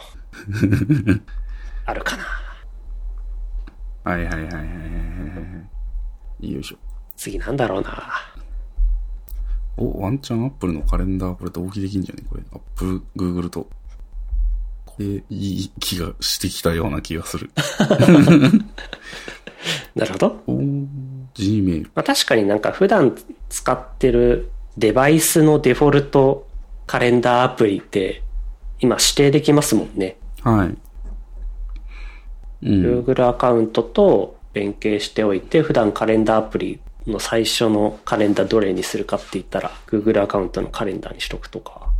[1.86, 2.24] あるかな。
[4.12, 4.62] はいはいはいはいはいは
[6.40, 6.52] い。
[6.52, 6.76] よいしょ。
[7.16, 8.12] 次なんだろうな。
[9.76, 12.22] お、ワンチャンアップルのカレンダーこれ同期できんじゃね？
[12.28, 12.42] これ。
[12.52, 13.68] アップル、グーグルと。
[14.86, 17.50] これ、いい気がしてきたような気がする。
[19.94, 20.42] なるほど。
[20.46, 20.86] おー、
[21.34, 21.84] Gmail。
[21.94, 23.14] まあ、確かになんか普段
[23.50, 26.48] 使ってるデバイスのデフォルト
[26.86, 28.22] カレンダーアプリって
[28.78, 30.16] 今指定できますもんね。
[30.42, 30.68] はい。
[32.62, 33.04] うん。
[33.04, 41.90] Google アカウントと連携しておいて普段カレンダーアプリの最初のカレンダーどれにするかって言ったら Google アカウントのカレンダーにしとくとか。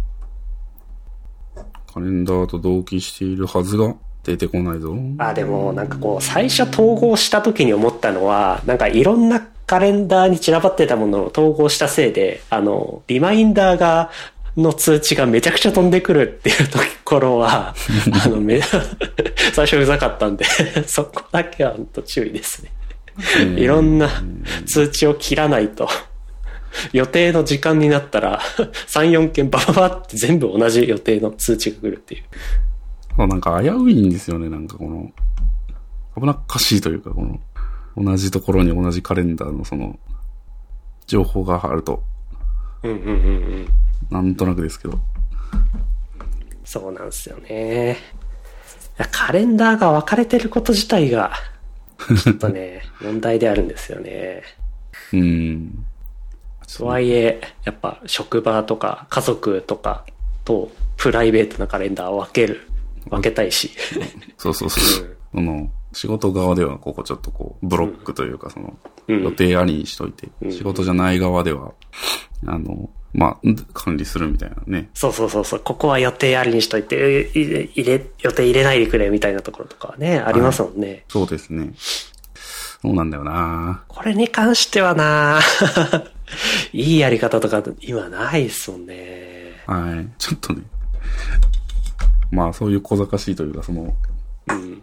[1.92, 4.94] カレンダーと同期しているはずが出てこないぞ。
[5.18, 9.40] あ、でもなんかこう最初統合した時に思ったのはなんかいろんな
[9.70, 14.10] カレンダーに散らばってたものを統合したせいであのリマインダーが
[14.56, 17.72] の通知がめちゃくちゃ飛んでくるっていうところは
[18.24, 18.60] あのめ
[19.54, 20.44] 最初うざかったんで
[20.88, 22.72] そこだけは本当注意ですね。
[23.56, 24.10] いろんな
[24.66, 25.88] 通知を切らないと
[26.92, 28.40] 予定の時間になったら
[28.88, 32.22] 3、4件バババって全部同じ予定の通知が来るっていう。
[33.16, 35.12] そうなんか危ういんですよね、なんかこの、
[36.18, 37.38] 危なっかしいというか、この、
[37.96, 39.98] 同じところに同じカレンダーのその、
[41.06, 42.02] 情報があると、
[42.82, 43.68] うんうんうんうん。
[44.10, 44.98] なんとなくですけど。
[46.64, 47.96] そうなんですよね。
[49.10, 51.32] カレンダーが分かれてること自体が、
[52.22, 54.42] ちょっとね、 問題であるんですよね。
[55.12, 55.84] うん。
[56.76, 60.04] とはいえ、やっぱ職場とか家族とか
[60.44, 62.60] とプライベートなカレンダーを分ける、
[63.08, 63.70] 分けたいし。
[64.38, 65.16] そうそうそう。
[65.34, 68.76] その、仕事側ではここちょっとこう、ブロックというか、その、
[69.08, 71.72] うん予定ありにしといて、ん仕事じゃない側では、
[72.46, 74.88] あの、まあ、ん管理するみたいなね。
[74.94, 81.04] そうそうそうそう、ここは予定ありにしといて、い入れ、予定入れないでくれみたいなところとかはね、ありますもんね。
[81.08, 81.72] そうですね。
[82.82, 85.38] そうなんだよなこれに関してはな
[86.72, 89.60] いいやり方とか今ないっすもんね。
[89.66, 90.08] はい。
[90.18, 90.62] ちょっとね。
[92.30, 93.92] まあ、そういう小賢しいというか、その、うん。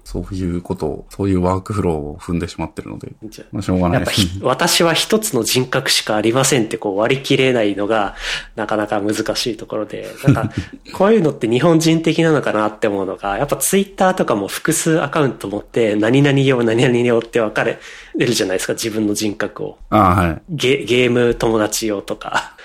[0.07, 3.11] そういうことを、そういうワークフローを踏んでしまってるので、
[3.51, 8.15] まあ、しょうがないですひ、私は一つの人格しかありませんってこう割り切れないのが
[8.55, 10.51] なかなか難しいところで、なんか、
[10.95, 17.77] こういうのって日本人的なのかなって思うのが、やっぱツイッターとかも複数アカウント持って、何々用、何々用って分かれ
[18.15, 19.77] るじゃないですか、自分の人格を。
[19.89, 20.41] ああ、はい。
[20.49, 22.55] ゲゲーム友達用とか、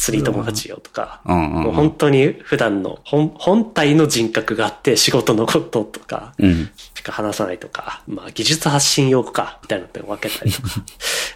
[0.00, 6.70] 釣り友達用とか、うんうんうんもう本当に普段の本本体の人格があって仕事のこととか、うん。
[6.94, 10.68] しか話さないとか、まあ技術発信用か、みたいなのって分けたりとか。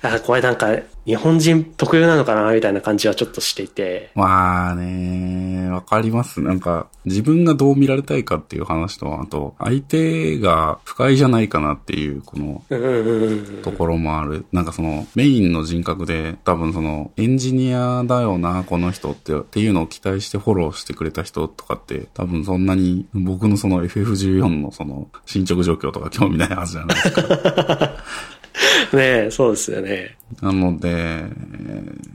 [0.17, 0.69] あこれなんか
[1.07, 4.11] 日本人特有なのかな、みたいな感じはちょっとしていて。
[4.15, 6.41] まあね、わかります。
[6.41, 12.63] なんか、自分がどう見られたいかっていう話と、あと、相手が不快じゃないかなっていう、この。
[13.63, 14.47] ところもある。
[14.53, 27.91] なんかその、メインの人格で、多分その、エンジニアだよな、この人って、っていうのを期待してフォローしてくれた人とかって、多分そんなに、僕のその FF14 のその、進捗状況とか興味ないはずじゃないですか。
[28.95, 30.17] ねえ、そうですよね。
[30.41, 31.25] なので、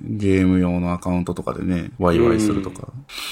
[0.03, 2.87] ゲーム用のアカウントとかでね、ワイワイするとか。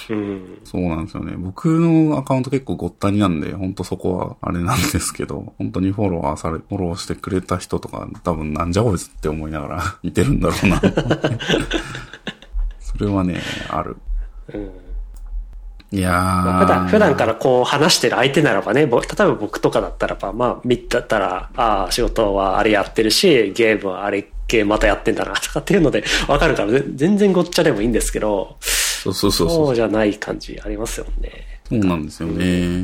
[0.10, 0.60] うん。
[0.64, 1.36] そうなんですよね。
[1.38, 10.82] 僕のアカウント結構ごったになんで、ほんとそこはあれなんですけど、本当にフォロワーされ、フォローしてくれた人とか、多分なんじゃこいつって思いながら 見てるんだろうな。
[12.80, 13.96] それはね、ある。
[14.54, 14.87] うん
[15.92, 16.60] いやー。
[16.60, 29.76] 普段、普段からこう話してる相手ならばね、ぼ例えば僕とかだったらば、まあ見たったら、ああ、仕事はあれやってるし、ゲームはあれ系またやってんだな、とかっていうのでわかるから、ぜ全然ごっちゃでもいいんですけど、そうそうそうそそうう。
[29.76, 31.32] じゃない感じありますよね。
[31.70, 32.84] そうなんですよね。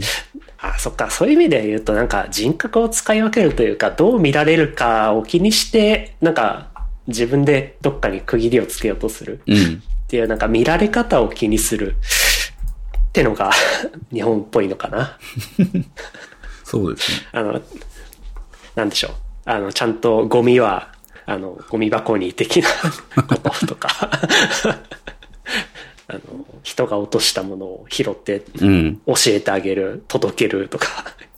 [0.60, 1.10] あ、そっか。
[1.10, 6.70] そういう意味で言うと、なんか人格を使い分けるというか、どう見られるかを気にして、なんか
[7.08, 9.56] 自分でどっかに区切りをつけようとするうん。
[9.56, 11.96] っていう、なんか見られ方を気にする
[13.14, 13.52] ってのが
[14.12, 15.20] 日本っぽいのかな。
[16.66, 17.28] そうですね。
[17.32, 17.62] あの、
[18.74, 19.12] なんでしょう。
[19.46, 20.92] あの、ちゃんとゴミは、
[21.28, 22.70] あの、ゴミ箱に的な
[23.28, 24.10] こととか、
[26.08, 26.22] あの、
[26.64, 29.02] 人が落としたものを拾ってうん。
[29.06, 30.88] 教えてあげる、届けるとか、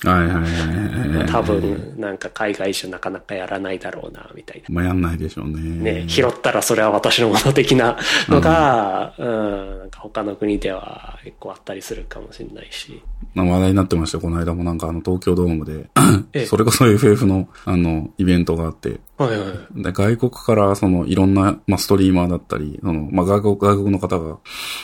[0.04, 1.26] はいはいはい。
[1.28, 4.66] 多分、なんか海外じゃなかなかやらないだろうな、みたいな。
[4.70, 5.60] まあやんないでしょうね。
[6.02, 7.98] ね、拾ったらそれは私のもの的な
[8.28, 13.02] のが、うん、なんか他の国では結構あったりするかもしれないし。
[13.34, 15.90] まあ話題になってましたよこの間もなんかあの東京ドームで
[16.34, 19.46] ええ、それこそ FF のあのイベントがあって、はいは
[19.78, 19.84] い。
[19.84, 24.38] で外国からそのいろんな、まあ、ストリーマーだったり、その、まあ、外国、外国の方が、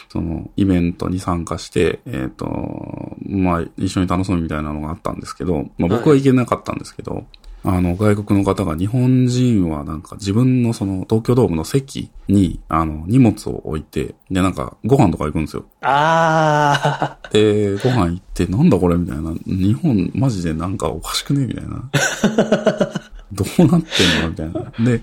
[0.09, 7.25] その、イベントに参加して、えっ、と、まあ、一緒に楽しむみたいなのがあったんですけど、まあ、僕は行けなかったんですけど、
[7.63, 15.65] あの、外国の方が日本人はなんか自分のその東京ドームの席に、あの、荷物を置いて、で、なんかご飯とか行くんですよ。
[15.81, 19.31] ああ、で、ご飯行って、なんだこれみたいな。
[19.45, 21.83] 日本、マジでなんかおかしくねみたいな。
[23.31, 24.71] どうなってんのみたいな。
[24.83, 25.01] で、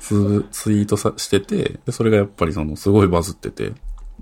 [0.00, 3.72] ツツイートさしてて、で、それがやっぱりその、すごいバズってて、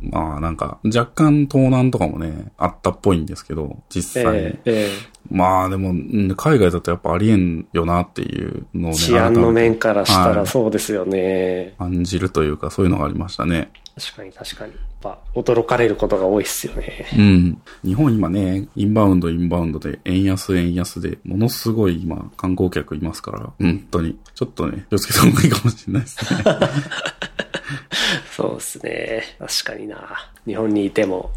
[0.00, 4.38] まあなんか、若干盗難とかもね、あったっぽいんですけど、実際に。
[4.40, 11.74] えええまあでも、うん海外だとやっぱありえんよなっていうのをね、え治安の面からしたはいらそうですよね。
[11.78, 13.70] 感じるというか、そういうのがありましたね。
[13.98, 14.72] 確かに確かに。
[14.72, 17.06] やっぱ驚かれることが多いっすよね。
[17.16, 17.62] うん。
[17.84, 24.18] 日本今ね、インバウンド、インバウンドで、円安、円安で、ものすごい今、観光客いますから、本当に。
[24.34, 26.40] ちょっとね、気をつけた方がいいかもしれないですね。
[28.38, 29.22] そうですね。
[29.40, 30.30] 確かにな。
[30.46, 31.32] 日本にいても、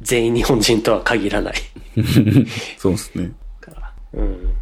[0.00, 1.54] 全員日本人とは限らない
[2.78, 3.30] そうですね。
[3.60, 3.92] から。
[4.14, 4.54] うん。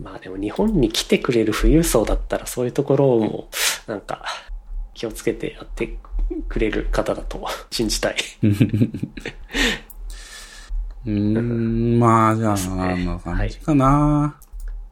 [0.00, 3.48] まあでも日本に来てくれる富裕層だったらそういうところも、
[3.88, 4.24] なんか、
[4.94, 5.98] 気をつけてやって
[6.48, 8.16] くれる方だと信じたい。
[11.06, 12.60] うーん、まあ、じゃあ、ね
[12.92, 14.36] あんな感じかな。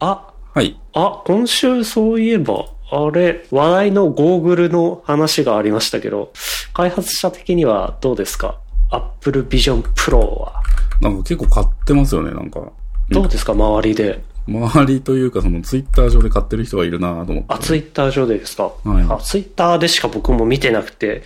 [0.00, 0.80] あ、はい。
[0.94, 6.32] あ、今週そういえば、あれ、話題のゴーグルの話がありましたけど、
[6.72, 8.58] 開発者的にはどうですか
[8.90, 10.62] ?Apple Vision Pro は。
[11.00, 12.60] なんか結構買ってますよね、なんか。
[13.10, 13.52] どうですか？
[13.52, 14.22] 周りで。
[14.46, 17.54] 周りというか、そのツイッター上で買ってる人がいるなと思って。
[17.54, 21.22] あ、ツイッター上でですか、はいあ、ツイッターでしか僕も見てなくて。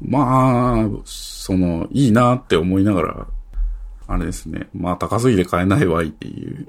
[0.00, 3.26] まあ、その、いいなって思いながら、
[4.10, 4.68] あれですね。
[4.74, 6.66] まあ、高すぎて買えないわいっていう。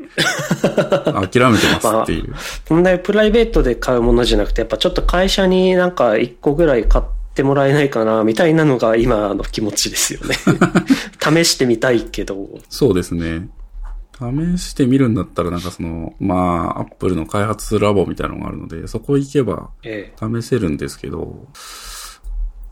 [0.61, 2.35] 諦めてますっていう。
[2.69, 10.35] 問題プライベートで買うものじゃなくて、やっぱちょっと会社になんか一個ぐらい買ってもらえないかな、みたいなのが今の気持ちですよね。
[11.17, 12.45] 試してみたいけど。
[12.67, 13.47] そうですね。
[14.19, 21.47] 試してみるんだったら、なんかその、まあ、アップルの開発ラボみたいなのがあるので、そこ行けばえ試せるんですけど、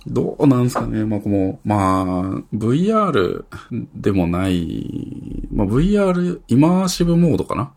[0.08, 1.06] どうなんですかね。
[1.06, 3.46] まあ、この、まあ、VR
[3.94, 7.72] でもない、まあ、VR、イマーシブモードかな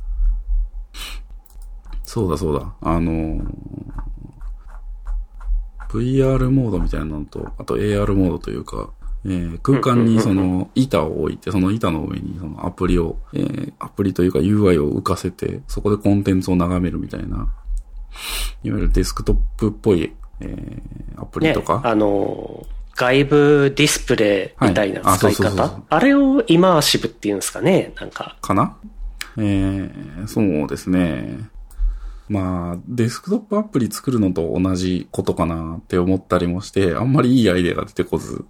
[2.03, 2.75] そうだそうだ。
[2.81, 3.41] あの、
[5.91, 8.91] VR モードみたいなのと、あと AR モードというか、
[9.25, 17.53] えー空間にその板を置いて、その板の上にそのアプリを、えーアプリというか UI を浮かせて、そこでコンテンツを眺めるみたいな、
[18.63, 22.67] いわゆるデスクトップっぽい、えーアプリとか、、あの、
[22.97, 25.83] 外部ディスプレイみたいな使い方？
[25.89, 27.93] あれをイマーシブっていうんですかね？
[28.01, 28.37] なんか。
[28.41, 28.77] かな？
[29.37, 31.39] えー、そうですね。
[32.29, 38.45] まあ、デスクトップアプリ作るのと同じことかなって思ったりもして、あんまりいいアイデアが出てこず、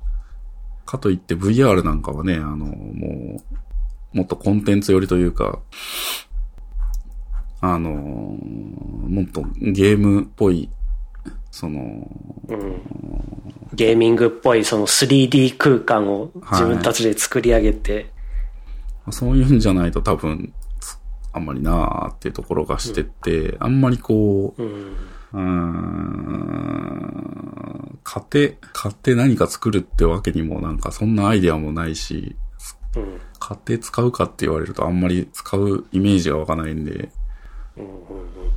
[0.87, 3.43] かといって VR なんかはね、あの、も
[4.15, 5.59] う、もっとコンテンツ寄りというか、
[7.61, 10.69] あの、もっとゲームっぽい、
[11.61, 12.09] その、
[12.49, 12.81] うん
[13.73, 18.11] ゲーミングっぽいその 3D 空間を自分たちで作り上げて、
[19.11, 20.99] そういうんじゃないと多分、つ
[21.33, 24.97] あんまりなーっていうところがしてて、あんまりこう、うん。
[25.33, 26.41] うーん、
[28.03, 32.35] 買って、買って何か作るってわけにもなんかそんなアイデアもないし、
[32.97, 33.21] うん。
[33.39, 37.11] 買って使うかって言われるとあんまり使うイメージが湧かないんで、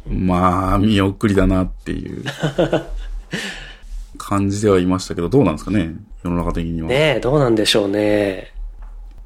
[0.07, 2.23] まあ、見送りだなっていう
[4.17, 5.95] 感じではいましたけど、どうなんですかね？
[6.23, 6.87] 世の中的には。
[6.87, 8.51] ねえ、どうなんでしょうね。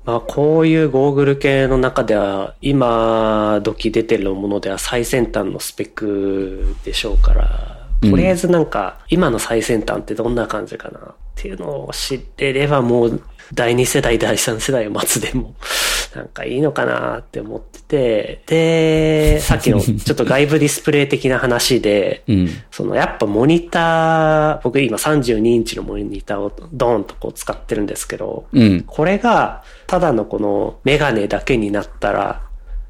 [0.06, 11.02] まあ、こういうゴーグル系の中では、今時出てるものでは最先端のスペックでしょうから、とりあえずなんか、今の最先端ってどんな感じかなっ
[11.36, 13.22] ていうのを知ってればもう、
[13.54, 15.56] 第2世代、第3世代を待つでも、
[16.16, 22.50] なんかいいのかなって思ってて、で、さっきの ちょっと外部ディスプレイ的な話で、うん。
[22.72, 28.84] そのやっぱモニター、僕今32インチのモニターをドーンとこう使ってるんですけど、うん。
[28.86, 32.42] これがただのこのメガネだけになったら、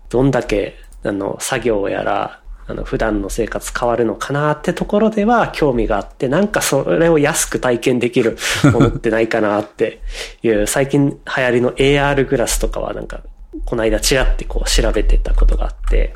[0.09, 2.39] どんだけあの作業やら、
[2.69, 8.37] あの普段の生活変わるのかなってところでは興味があって、なんかそれを安く体験できる
[8.73, 10.01] ものってないかなって
[10.43, 13.21] いう、最近流行りの AR グラスとかはなんか、
[13.65, 16.13] この間チラってこう調べてたことがあって、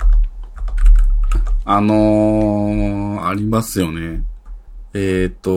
[1.63, 4.21] あのー、ありますよね。
[4.93, 5.51] えっ、と、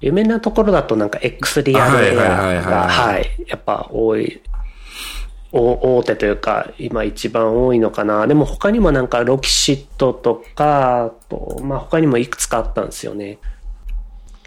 [0.00, 4.55] 有名なところだとなんか X リアルエアはいはいはいはいが、はい、やっぱ多い、お
[5.58, 8.26] 大手というか、今一番多いのかな。
[8.26, 13.38] でも他にもなんかロキシットとか、あとまあ他にもいくつかあったんですよね。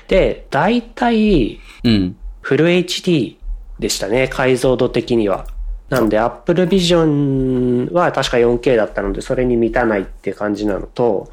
[0.07, 2.15] で、大体、うん。
[2.41, 3.37] フル HD
[3.77, 5.45] でしたね、解像度的には。
[5.89, 11.31] なんで、Apple Vision は確か 4K だったので、それに満たないって感じなのと、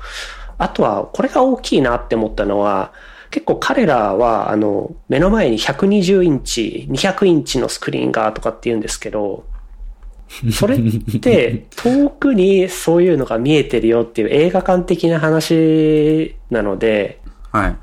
[0.59, 2.93] あとは、これが大きいなって思ったのは、
[3.31, 9.45] 結構彼らは、あの、目の前に120インチ、200インチのスクリーンがとかって言うんですけど、
[10.53, 17.21] それって 遠くにそういうのが見えてるよっていう映画館的な話なので、
[17.53, 17.77] はい。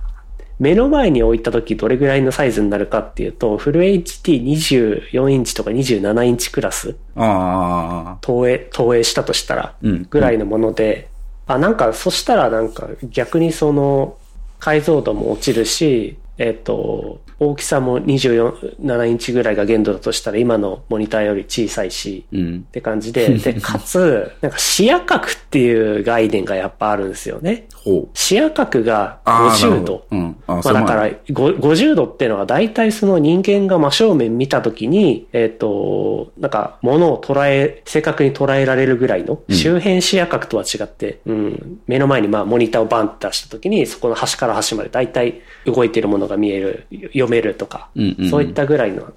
[0.60, 11.10] 目の前に置いた時どれぐらいのサイズになるかっていうと、フル HD24 インチとか27インチクラス、投影、投影したとしたら、うんぐらいのもので、
[11.48, 14.16] あ、なんか、そしたらなんか逆にその、
[14.60, 17.20] 解像度も落ちるし、えっ、と、
[17.50, 22.72] 大きさも27インチぐらいが限度だとしたら今のモニターより小さいし、うんっ。
[22.72, 27.68] て感じで、 で、かつ、なんか視野角っていう概念がやっぱあるんですよね。
[28.14, 30.06] 視野角がああ、なる50ほど度。。
[30.12, 30.36] うん。
[30.48, 49.14] あまあだから、ご50度っていうのは大体その人間が真正面見たときに、えっ、と、なんか物を捉え、正確に捉えられるぐらいのうん周辺視野角とは違って、うん、目の前にまあモニターをバンって出したときに、そこの端から端まで大体動いてるものが見える、読めるとか、うんうんうんそういったぐらいの、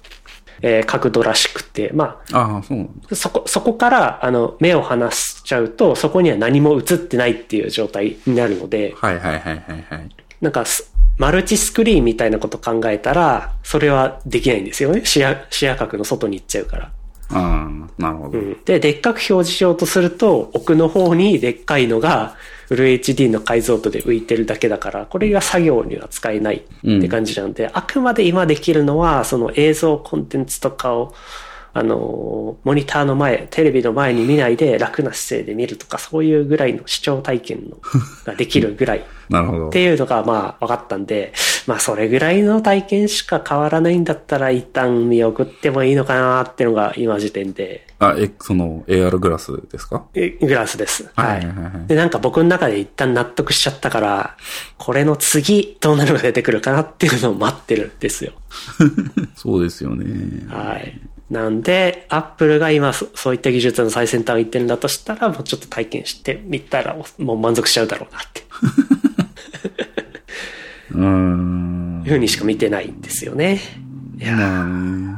[0.61, 3.15] えー角度らしくて、まあ、ああ、そ。
[3.15, 10.09] そこ、そこから、あの、目を離しちゃうと、そこには何も映ってないっていう状態になるので、はいはいはいはいはい。
[10.41, 15.05] なんかす、マルチスクリーンみたいなこと考えたら、それはできないんですよね。
[15.05, 16.91] 視野、視野角の外に行っちゃうから。
[17.29, 18.39] ああ、なるほど。
[18.39, 18.57] うん。
[18.63, 22.35] で、でっかく表示しようとすると、奥の方にでっかいのが、
[22.67, 31.13] フル HD の解像度で浮いてるだけだから、これが作業には使えないって感じなんで、あくまで今できるのは、その映像コンテンツとかを、
[31.77, 37.77] あの、モニターの前、テレビの前に見ないで楽な姿勢で見るとか、そういうぐらいの視聴体験の
[38.25, 39.83] ができるぐらい なるほどって。
[39.83, 41.33] いうのがまあ分かったんで、
[41.67, 50.05] まあそれぐらいの体験しか変わらないんだったら一旦見送ってもいいのかなっていうのが今時点で、あ、え、その AR グラスですか？
[50.15, 51.09] えグラスです。
[51.15, 51.87] ははいいはいはいはい。
[51.87, 54.37] で、なんか僕の中で一旦納得しちゃったから、
[54.77, 58.31] これの次どうなるのが出てくるかなっていうのを待ってるんですよ。
[59.35, 60.05] そうですよね。
[60.47, 60.99] はい。
[61.29, 68.43] なんで、アップルが今そそういった技術の最先端を言ってるんだとしたら、もうちょっと体験してみたら、もう満足しちゃうだろうなって
[70.91, 72.13] うーんいう。
[72.13, 73.59] ふうにしか見てないんですよね。
[74.17, 75.17] いやー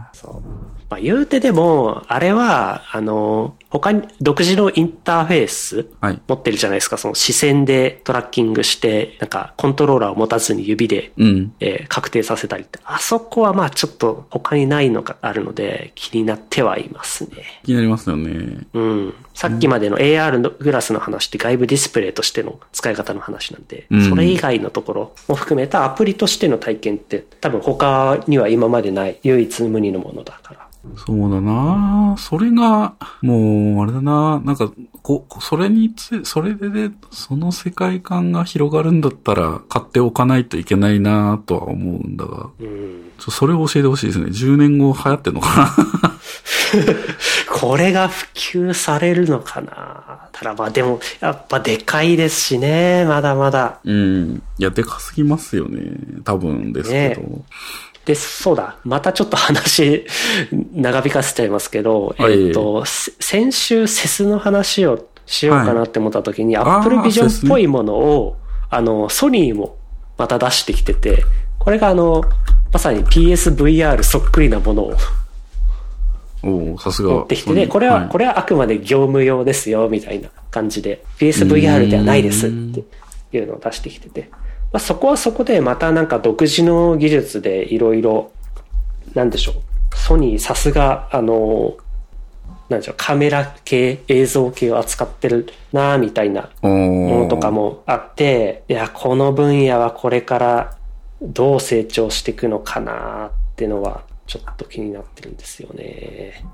[0.89, 6.21] まあ言うてでも、あれは、あの、他に独自のインターフェースはい。
[6.27, 6.97] 持ってるじゃないですか。
[6.97, 11.53] その視線でトラッキングして、なんかコントローラーを持たずに指で、うん。
[11.59, 12.79] えー確定させたりって。
[12.85, 17.61] あそこはまあちょっと他にないのがあるので気になってはいますね。
[17.63, 18.67] 気になりますよね。
[18.73, 19.13] うん。
[19.33, 30.67] さっきまでの AR のグラスの話って外部ディスプレイとしての使い方の話なんで、うんそれ以外のところも含めたアプリとしての体験って多分他には今までない唯一無二のものだから。
[30.95, 34.71] そうだなそれが、もう、あれだななんか、
[35.01, 43.11] こ、それにつ、それでで、その世界観が広がるんだったら、買っておかないといけないなとは思うんだが、うん。
[43.17, 44.27] ちょそれを教えてほしいですね。
[44.27, 46.15] 10年後流行ってんのかな
[47.51, 53.79] これが普及されるのかなただまあでも、やっぱでかいですしね、まだまだ。
[53.83, 54.41] うん。
[54.57, 55.81] いや、でかすぎますよね。
[56.23, 57.21] 多分ですけど。
[57.21, 57.43] ね
[58.05, 58.77] で、そうだ。
[58.83, 60.05] またちょっと話、
[60.73, 62.47] 長引かせちゃいますけど、はい。
[62.47, 68.37] えっ、と、せ先週セスの話をしようかなって思った時に、あー Apple セ Vision っぽいものを、
[68.69, 69.77] あの、ソニーも
[70.17, 71.23] また出してきてて、
[71.59, 72.23] これがあの、
[72.71, 74.93] まさに PSVR そっくりなものを
[76.43, 77.11] おおさすが。
[77.11, 82.83] 持ってきてね、これは、これ、れはあくまで業務用ですよ、みたいな感じで、PSVR ではないですって
[83.33, 84.29] いうのを出してきてて、
[84.71, 88.31] まあ、そこはそこでまたなんか独自の技術でいろいろ、
[89.13, 89.55] なんでしょう、
[89.95, 91.75] ソニーさすが、あの、
[92.69, 100.77] なんでしょう、カメラ系、映像系を扱ってるなみたいなものとかもあって、いや、この分野はこれから
[101.21, 106.45] どう成長していくのかなってのは、ちょっと気になってるんですよね。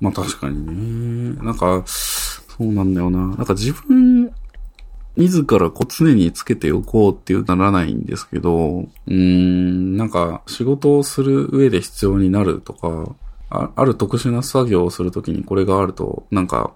[0.00, 1.42] まあ確かにね。
[1.42, 3.18] なんか、そうなんだよな。
[3.18, 4.32] なんか自分、
[5.16, 13.14] 自らこう常につけておこうっていうならないんですけど、うーん、なんか仕事をする上で必要になるとか、
[13.50, 16.74] あある特殊な作業をするときにこれがあると、なんか、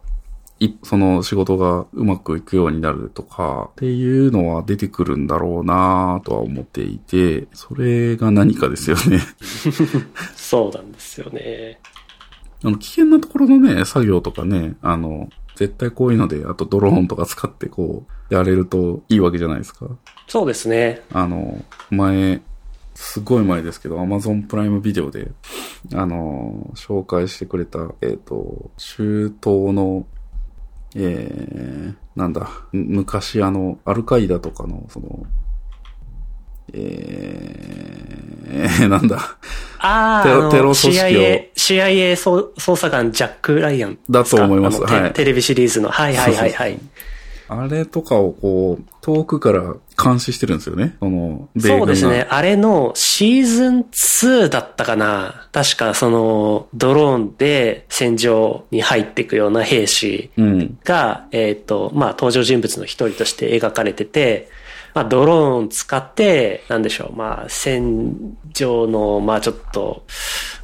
[0.60, 9.20] い、その仕事がうまくいくようになるとか、っていうのは出てくるんだろうなとは思っていて、それが何かですよね。
[10.34, 11.80] そうなんですよね。
[12.64, 15.28] あの、危険なところのね、作業とかね、あの、
[15.58, 19.88] 絶対こういうので、あとドローンとか使ってこう、やれるといいわけじゃないですか。
[20.28, 21.02] そうですね。
[21.12, 22.40] あの、前、
[22.94, 25.32] すごい前ですけど、Amazon プライムビデオで、
[25.94, 30.06] あの、紹介してくれた、えっ、と、中東の、
[30.94, 35.26] えー、なんだ、む昔あの、アルカイダとかの、その、
[36.72, 39.36] えー、 なんだ、
[39.78, 45.90] ああ、テロ組織を CIA、CIA 捜捜査官ジャック・ライアンだと思いますはいテレビシリーズの。
[45.90, 46.78] はいはいはいはい。
[47.50, 50.96] あれとかをこう、遠くから監視してるんですよね。
[51.00, 52.26] その、そうですね。。
[52.28, 55.48] あれのシーズン2だったかな。
[55.50, 60.78] 確かそのドローンで戦場に入っていくような兵士うん。
[60.84, 64.50] が、えっ、と、まあ登場人物の一人として描かれてて、
[64.94, 70.04] まあドローン使って、なんでしょう、まあ戦場の、まあちょっと、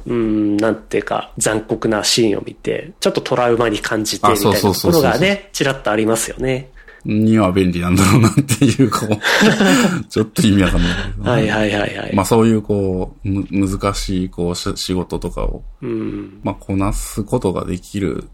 [0.05, 6.71] うん、なんていうか残酷なシーンを見て、ちょっとトラウマに感じてあみたいなところがね、ちらっとありますよね。
[7.05, 9.09] には便利なんだろうなっていう、こう、
[10.09, 11.29] ちょっと意味わかんないけど。
[11.29, 12.15] はいはいはいはい。
[12.15, 16.39] まあそういうこう、む、難しいこうし仕事とかを、うん。
[16.43, 18.27] まあこなすことができるっ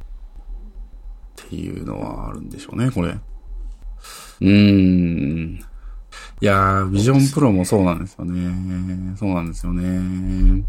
[1.50, 3.10] ていうのはあるんでしょうね、これ。
[3.10, 5.60] うーん。
[6.42, 9.16] いやー、ビジョンプロもそうなんですよね。
[9.16, 10.64] そうなんですよね。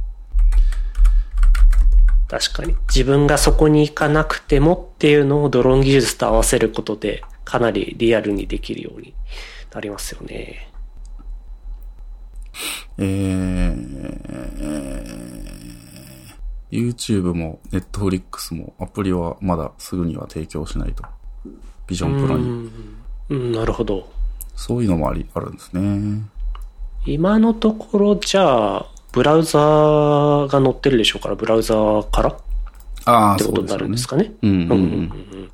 [2.29, 2.77] 確かに。
[2.89, 9.15] 自分がそこに行かなくてもっていうのをドローン技術と合わせることで、かなりリアルにできるように
[9.73, 10.71] なりますよね。
[12.99, 14.93] えー、
[16.71, 21.03] YouTube も Netflix もアプリはまだすぐには提供しないと。
[21.87, 22.45] ビジョンプロに。
[22.45, 22.71] うん、
[23.31, 24.21] うん、なるほど。
[24.55, 26.23] そういうのもあり、あるんですね。
[27.07, 32.31] 今のところじゃあ、ブラウザーが載ってるでしょうから、ブラウザーから？
[32.31, 32.37] っ
[33.05, 33.77] ああ、てことにな。
[33.77, 34.33] るんですかね。
[34.43, 35.51] うんうんうんうんうん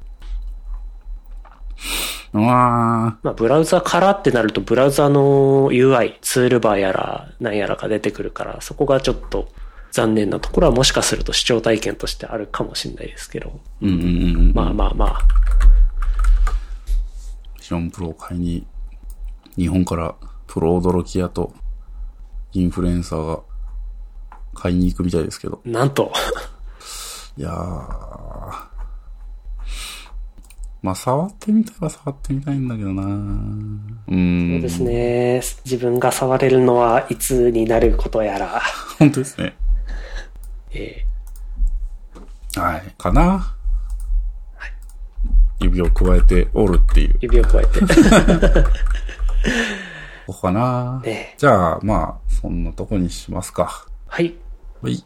[2.34, 2.44] うん。
[2.44, 9.48] わまあ、ブラウザからってなると、ブラウザの UI、ツールバーやら、なんやらが出てくるから、そこがちょっと
[9.92, 13.58] 残念なところはもしかすると視聴体験としてあるかもしれないですけど。
[13.80, 14.52] ーうんうんうんうん。
[14.54, 15.18] まあまあまあ。
[17.56, 18.66] ビジョンプロを買いに、
[19.58, 20.14] 日本から
[20.46, 21.52] プロ驚き屋と
[22.52, 23.42] インフルエンサーが
[24.54, 25.60] 買いに行くみたいですけど。
[25.64, 26.12] なんと、
[27.36, 28.68] いやー。
[30.80, 34.52] まあ、触ってみたいは触ってみたいんだけどなうん。
[34.52, 35.40] そうですね。
[35.64, 38.62] 自分が触れるのはいつになることやら。
[38.98, 39.56] 本当ですね。
[40.70, 41.04] え
[42.56, 42.94] はい。
[42.96, 43.54] かな
[45.60, 47.80] 指を加えておるっていうー、指を加えて。
[50.26, 53.86] ここかなねじゃあ、まあ、そんなとこにしますか。
[54.06, 54.34] はい。
[54.82, 55.02] はい。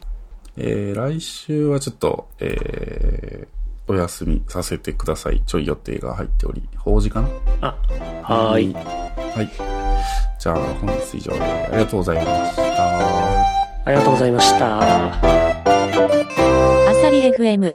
[0.56, 5.42] えー、来週はちょっと、えー、お休みさせてください。
[5.46, 7.28] ちょい予定が入っており、法事かな？
[7.60, 7.76] あ、
[8.22, 8.74] はーい。
[8.74, 9.50] はい。
[10.38, 12.62] じゃあ、本日以上でありがとうございました。
[13.84, 14.78] ありがとうございました。
[14.78, 15.20] あ
[16.94, 17.74] さり FM